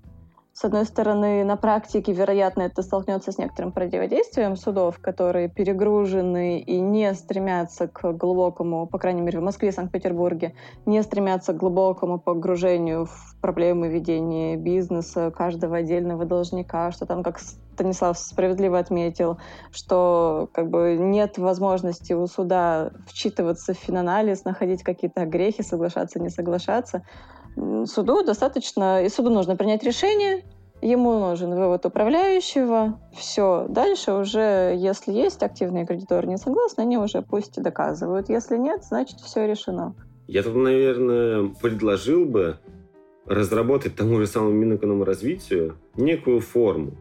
[0.55, 6.79] С одной стороны, на практике, вероятно, это столкнется с некоторым противодействием судов, которые перегружены и
[6.79, 10.53] не стремятся к глубокому, по крайней мере, в Москве и Санкт-Петербурге,
[10.85, 17.39] не стремятся к глубокому погружению в проблемы ведения бизнеса каждого отдельного должника, что там, как
[17.39, 19.39] Станислав справедливо отметил,
[19.71, 26.29] что как бы нет возможности у суда вчитываться в финанализ, находить какие-то грехи, соглашаться, не
[26.29, 27.03] соглашаться
[27.85, 30.43] суду достаточно, и суду нужно принять решение,
[30.81, 33.65] ему нужен вывод управляющего, все.
[33.69, 38.29] Дальше уже, если есть активные кредиторы не согласны, они уже пусть и доказывают.
[38.29, 39.95] Если нет, значит, все решено.
[40.27, 42.57] Я тут, наверное, предложил бы
[43.25, 46.91] разработать тому же самому Минэкономразвитию некую форму.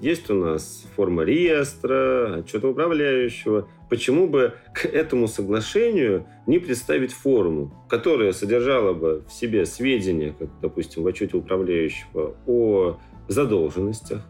[0.00, 3.68] Есть у нас форма реестра, отчета управляющего.
[3.90, 10.48] Почему бы к этому соглашению не представить форму, которая содержала бы в себе сведения, как,
[10.60, 12.98] допустим, в отчете управляющего, о
[13.28, 14.22] задолженностях,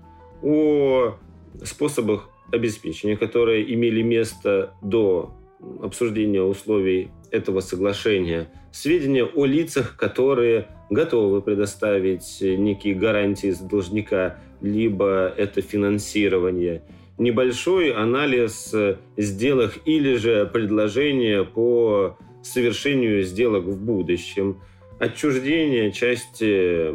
[0.42, 1.14] о
[1.62, 5.34] способах обеспечения, которые имели место до
[5.82, 15.32] обсуждения условий этого соглашения, сведения о лицах, которые готовы предоставить некие гарантии за должника, либо
[15.36, 16.82] это финансирование,
[17.18, 18.74] небольшой анализ
[19.16, 24.60] сделок или же предложения по совершению сделок в будущем,
[24.98, 26.94] отчуждение части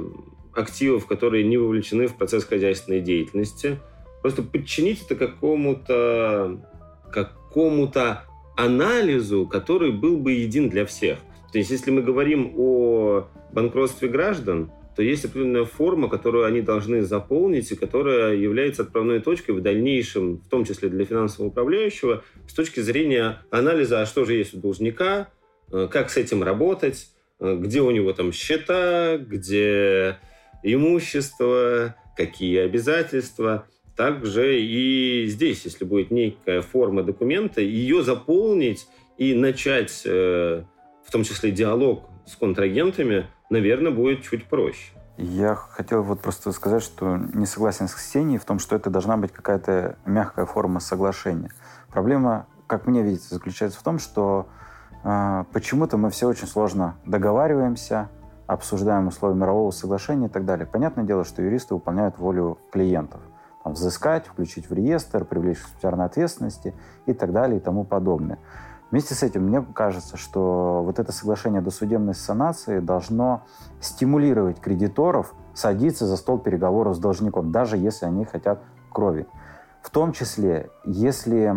[0.54, 3.80] активов, которые не вовлечены в процесс хозяйственной деятельности.
[4.22, 6.60] Просто подчинить это какому-то
[7.14, 8.24] какому-то
[8.58, 11.20] анализу, который был бы един для всех.
[11.52, 17.04] То есть, если мы говорим о банкротстве граждан, то есть определенная форма, которую они должны
[17.04, 22.54] заполнить и которая является отправной точкой в дальнейшем, в том числе для финансового управляющего, с
[22.54, 25.30] точки зрения анализа, а что же есть у должника,
[25.72, 30.18] э, как с этим работать, э, где у него там счета, где
[30.64, 33.70] имущество, какие обязательства.
[33.96, 38.86] Также и здесь, если будет некая форма документа, ее заполнить
[39.18, 40.64] и начать, э,
[41.08, 44.94] в том числе диалог с контрагентами, наверное, будет чуть проще.
[45.18, 49.18] Я хотел вот просто сказать, что не согласен с Ксенией в том, что это должна
[49.18, 51.52] быть какая-то мягкая форма соглашения.
[51.90, 54.48] Проблема, как мне видится, заключается в том, что
[55.04, 58.10] э, почему-то мы все очень сложно договариваемся,
[58.48, 60.66] обсуждаем условия мирового соглашения и так далее.
[60.66, 63.20] Понятное дело, что юристы выполняют волю клиентов.
[63.64, 66.74] Там, взыскать, включить в реестр, привлечь к субсидиарной ответственности
[67.06, 68.40] и так далее и тому подобное.
[68.92, 73.44] Вместе с этим мне кажется, что вот это соглашение досудебной санации должно
[73.82, 78.62] стимулировать кредиторов садиться за стол переговоров с должником, даже если они хотят
[78.92, 79.28] крови.
[79.82, 81.54] В том числе, если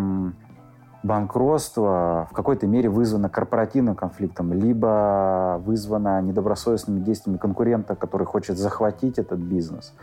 [1.02, 9.18] банкротство в какой-то мере вызвано корпоративным конфликтом, либо вызвано недобросовестными действиями конкурента, который хочет захватить
[9.18, 9.94] этот бизнес.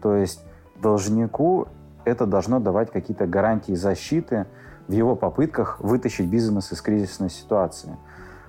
[0.00, 0.42] То есть
[0.80, 1.68] должнику
[2.04, 4.46] это должно давать какие-то гарантии защиты,
[4.88, 7.96] в его попытках вытащить бизнес из кризисной ситуации.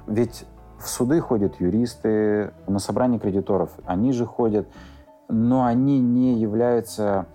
[0.05, 0.45] Ведь
[0.79, 4.67] в суды ходят юристы, на собрание кредиторов они же ходят,
[5.27, 7.25] но они не являются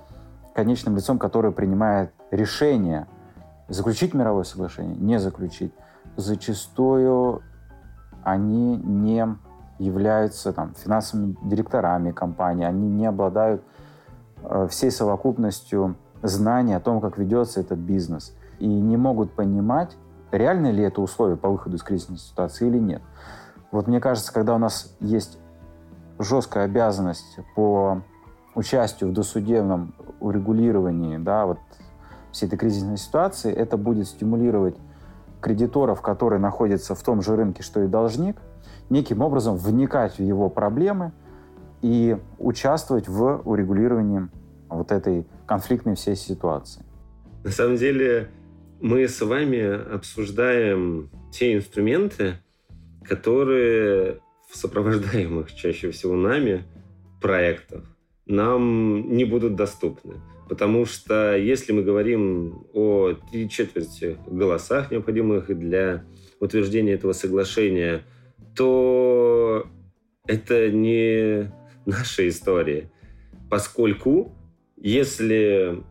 [0.54, 3.06] конечным лицом, которое принимает решение
[3.68, 5.72] заключить мировое соглашение, не заключить.
[6.16, 7.42] Зачастую
[8.22, 9.26] они не
[9.78, 13.62] являются там, финансовыми директорами компании, они не обладают
[14.44, 19.96] э, всей совокупностью знаний о том, как ведется этот бизнес и не могут понимать,
[20.30, 23.02] реально ли это условие по выходу из кризисной ситуации или нет.
[23.72, 25.36] Вот мне кажется, когда у нас есть
[26.20, 28.02] жесткая обязанность по
[28.54, 31.58] участию в досудебном урегулировании да, вот
[32.30, 34.76] всей этой кризисной ситуации, это будет стимулировать
[35.40, 38.36] кредиторов, которые находятся в том же рынке, что и должник,
[38.90, 41.10] неким образом вникать в его проблемы
[41.80, 44.28] и участвовать в урегулировании
[44.68, 46.84] вот этой конфликтной всей ситуации.
[47.42, 48.30] На самом деле
[48.82, 52.34] мы с вами обсуждаем те инструменты,
[53.04, 54.18] которые
[54.50, 56.64] в сопровождаемых чаще всего нами
[57.20, 57.84] проектах
[58.26, 60.16] нам не будут доступны.
[60.48, 66.04] Потому что если мы говорим о три четверти голосах, необходимых для
[66.40, 68.02] утверждения этого соглашения,
[68.56, 69.64] то
[70.26, 71.52] это не
[71.86, 72.90] наша история.
[73.48, 74.32] Поскольку
[74.76, 75.84] если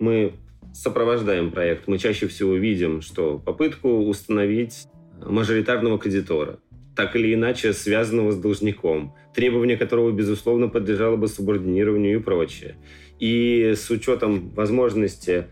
[0.00, 0.34] мы
[0.74, 4.86] сопровождаем проект, мы чаще всего видим, что попытку установить
[5.24, 6.58] мажоритарного кредитора,
[6.96, 12.76] так или иначе связанного с должником, требование которого, безусловно, подлежало бы субординированию и прочее.
[13.18, 15.46] И с учетом возможности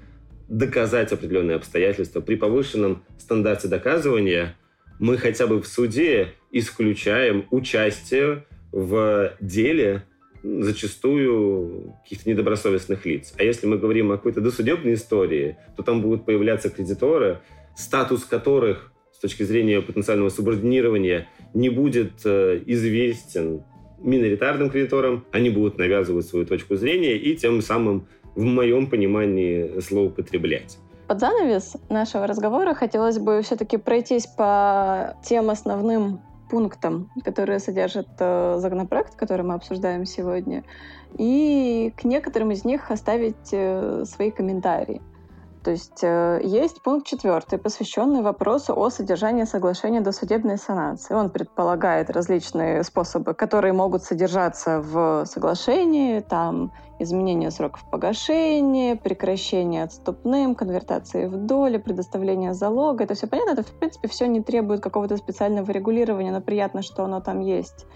[0.49, 4.57] доказать определенные обстоятельства при повышенном стандарте доказывания,
[4.99, 10.05] мы хотя бы в суде исключаем участие в деле
[10.43, 13.35] зачастую каких-то недобросовестных лиц.
[13.37, 17.41] А если мы говорим о какой-то досудебной истории, то там будут появляться кредиторы,
[17.77, 23.65] статус которых с точки зрения потенциального субординирования не будет э, известен
[23.99, 30.79] миноритарным кредиторам, они будут навязывать свою точку зрения и тем самым, в моем понимании, злоупотреблять.
[31.07, 36.21] Под занавес нашего разговора хотелось бы все-таки пройтись по тем основным
[36.51, 40.65] пунктам, которые содержит э, законопроект, который мы обсуждаем сегодня,
[41.17, 45.01] и к некоторым из них оставить э, свои комментарии.
[45.63, 51.15] То есть э, есть пункт четвертый, посвященный вопросу о содержании соглашения досудебной санации.
[51.15, 60.55] Он предполагает различные способы, которые могут содержаться в соглашении, там изменение сроков погашения, прекращение отступным,
[60.55, 63.05] конвертации в доли, предоставление залога.
[63.05, 67.05] Это все понятно, это в принципе все не требует какого-то специального регулирования, но приятно, что
[67.05, 67.87] оно там есть.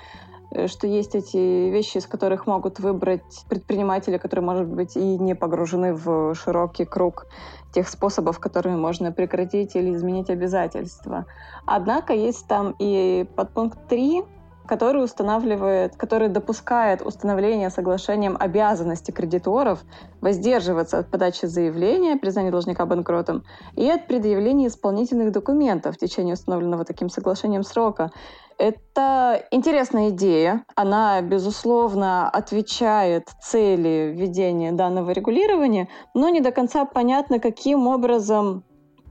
[0.51, 5.35] Э, что есть эти вещи, из которых могут выбрать предприниматели, которые, может быть, и не
[5.35, 7.27] погружены в широкий круг
[7.73, 11.27] тех способов, которыми можно прекратить или изменить обязательства.
[11.67, 14.25] Однако есть там и подпункт 3,
[14.67, 19.85] который устанавливает, который допускает установление соглашением обязанности кредиторов
[20.21, 23.45] воздерживаться от подачи заявления, признания должника банкротом
[23.77, 28.11] и от предъявления исполнительных документов в течение установленного таким соглашением срока.
[28.59, 30.65] Это интересная идея.
[30.77, 38.65] Она, безусловно, отвечает цели введения данного регулирования, но не до конца понятно, каким образом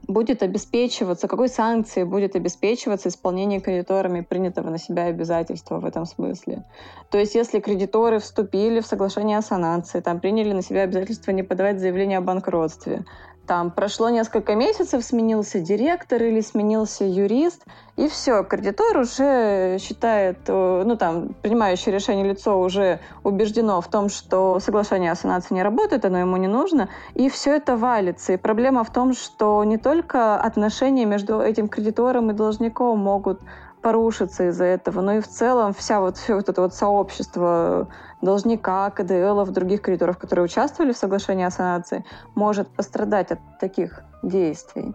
[0.08, 6.64] будет обеспечиваться, какой санкцией будет обеспечиваться исполнение кредиторами принятого на себя обязательства в этом смысле.
[7.10, 11.42] То есть если кредиторы вступили в соглашение о санации, там приняли на себя обязательство не
[11.42, 13.04] подавать заявление о банкротстве,
[13.46, 17.64] там прошло несколько месяцев, сменился директор или сменился юрист,
[17.96, 24.08] и все, кредитор уже считает, э, ну там, принимающее решение лицо уже убеждено в том,
[24.08, 28.32] что соглашение о санации не работает, оно ему не нужно, и все это валится.
[28.32, 33.40] И проблема в том, что не только отношения между этим кредитором и должником могут
[33.84, 35.02] порушиться из-за этого.
[35.02, 37.88] Но и в целом вся вот, все вот это вот сообщество
[38.24, 42.04] должника, КДЛов, других кредиторов, которые участвовали в соглашении о санации,
[42.34, 44.94] может пострадать от таких действий.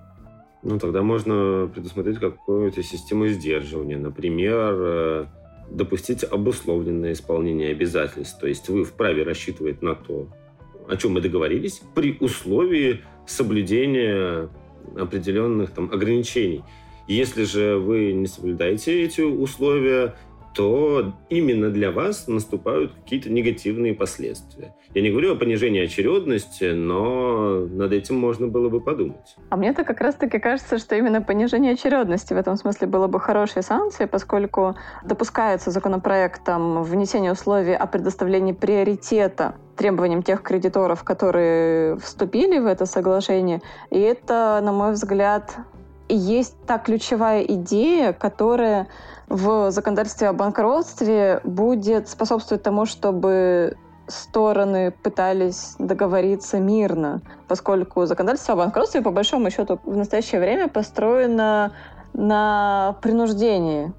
[0.62, 3.98] Ну, тогда можно предусмотреть какую-то систему сдерживания.
[3.98, 5.26] Например, э,
[5.72, 8.40] допустить обусловленное исполнение обязательств.
[8.40, 10.28] То есть вы вправе рассчитывать на то,
[10.90, 14.50] о чем мы договорились, при условии соблюдения
[14.98, 16.64] определенных там, ограничений.
[17.08, 20.16] Если же вы не соблюдаете эти условия,
[20.54, 24.74] то именно для вас наступают какие-то негативные последствия.
[24.94, 29.36] Я не говорю о понижении очередности, но над этим можно было бы подумать.
[29.50, 33.62] А мне-то как раз-таки кажется, что именно понижение очередности в этом смысле было бы хорошей
[33.62, 34.76] санкцией, поскольку
[35.06, 43.62] допускается законопроектом внесение условий о предоставлении приоритета требованиям тех кредиторов, которые вступили в это соглашение.
[43.92, 45.56] И это, на мой взгляд,
[46.16, 48.88] есть та ключевая идея, которая
[49.28, 58.58] в законодательстве о банкротстве будет способствовать тому, чтобы стороны пытались договориться мирно, поскольку законодательство о
[58.58, 61.74] банкротстве, по большому счету, в настоящее время построено
[62.14, 63.94] на принуждении.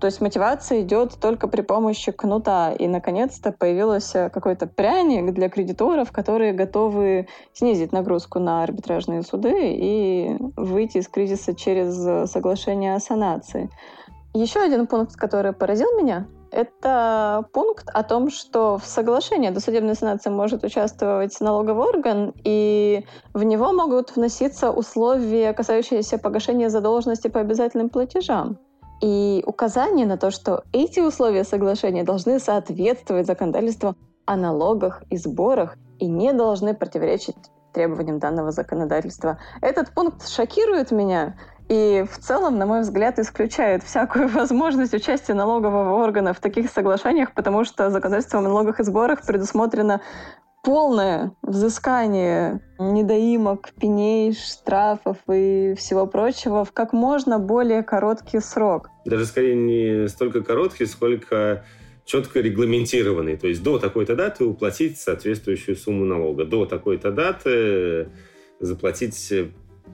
[0.00, 2.72] То есть мотивация идет только при помощи кнута.
[2.72, 10.36] И, наконец-то, появился какой-то пряник для кредиторов, которые готовы снизить нагрузку на арбитражные суды и
[10.56, 13.70] выйти из кризиса через соглашение о санации.
[14.34, 20.30] Еще один пункт, который поразил меня Это пункт о том, что в соглашении досудебной санации
[20.30, 27.88] может участвовать налоговый орган, и в него могут вноситься условия, касающиеся погашения задолженности по обязательным
[27.88, 28.58] платежам.
[29.00, 33.94] И указание на то, что эти условия соглашения должны соответствовать законодательству
[34.26, 37.36] о налогах и сборах и не должны противоречить
[37.72, 39.38] требованиям данного законодательства.
[39.60, 41.36] Этот пункт шокирует меня,
[41.68, 47.32] и в целом, на мой взгляд, исключает всякую возможность участия налогового органа в таких соглашениях,
[47.34, 50.00] потому что законодательством о налогах и сборах предусмотрено
[50.68, 58.90] полное взыскание недоимок, пеней, штрафов и всего прочего в как можно более короткий срок.
[59.06, 61.64] Даже скорее не столько короткий, сколько
[62.04, 63.38] четко регламентированный.
[63.38, 68.10] То есть до такой-то даты уплатить соответствующую сумму налога, до такой-то даты
[68.60, 69.32] заплатить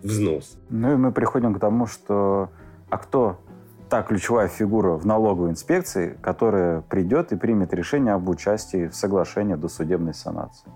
[0.03, 0.59] взнос.
[0.71, 2.51] Ну и мы приходим к тому, что
[2.91, 3.39] а кто
[3.95, 9.55] та ключевая фигура в налоговой инспекции, которая придет и примет решение об участии в соглашении
[9.55, 10.69] до судебной санации?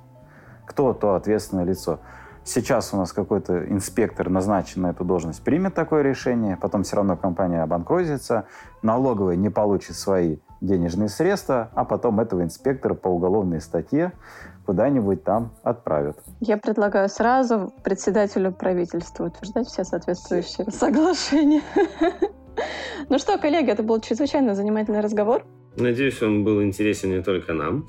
[0.64, 1.98] Кто то ответственное лицо?
[2.44, 7.16] Сейчас у нас какой-то инспектор, назначен на эту должность, примет такое решение, потом все равно
[7.16, 8.44] компания обанкротится,
[8.82, 14.12] налоговая не получит свои денежные средства, а потом этого инспектора по уголовной статье
[14.64, 16.20] куда-нибудь там отправят.
[16.38, 21.62] Я предлагаю сразу председателю правительства утверждать все соответствующие соглашения.
[23.08, 25.44] Ну что, коллеги, это был чрезвычайно занимательный разговор.
[25.76, 27.86] Надеюсь, он был интересен не только нам.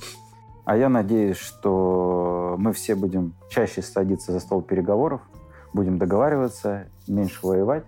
[0.66, 5.22] А я надеюсь, что мы все будем чаще садиться за стол переговоров,
[5.74, 7.86] будем договариваться, меньше воевать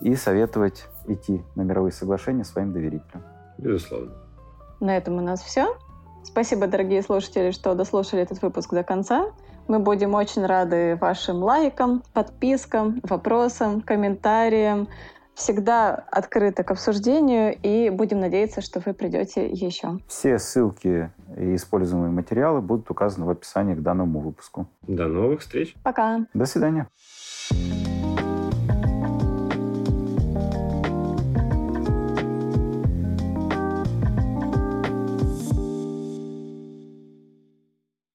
[0.00, 3.22] и советовать идти на мировые соглашения своим доверителям.
[3.58, 4.12] Безусловно.
[4.80, 5.76] На этом у нас все.
[6.24, 9.26] Спасибо, дорогие слушатели, что дослушали этот выпуск до конца.
[9.68, 14.88] Мы будем очень рады вашим лайкам, подпискам, вопросам, комментариям.
[15.36, 19.98] Всегда открыты к обсуждению и будем надеяться, что вы придете еще.
[20.08, 24.66] Все ссылки и используемые материалы будут указаны в описании к данному выпуску.
[24.80, 25.74] До новых встреч.
[25.82, 26.26] Пока.
[26.32, 26.88] До свидания.
[27.48, 27.95] thank you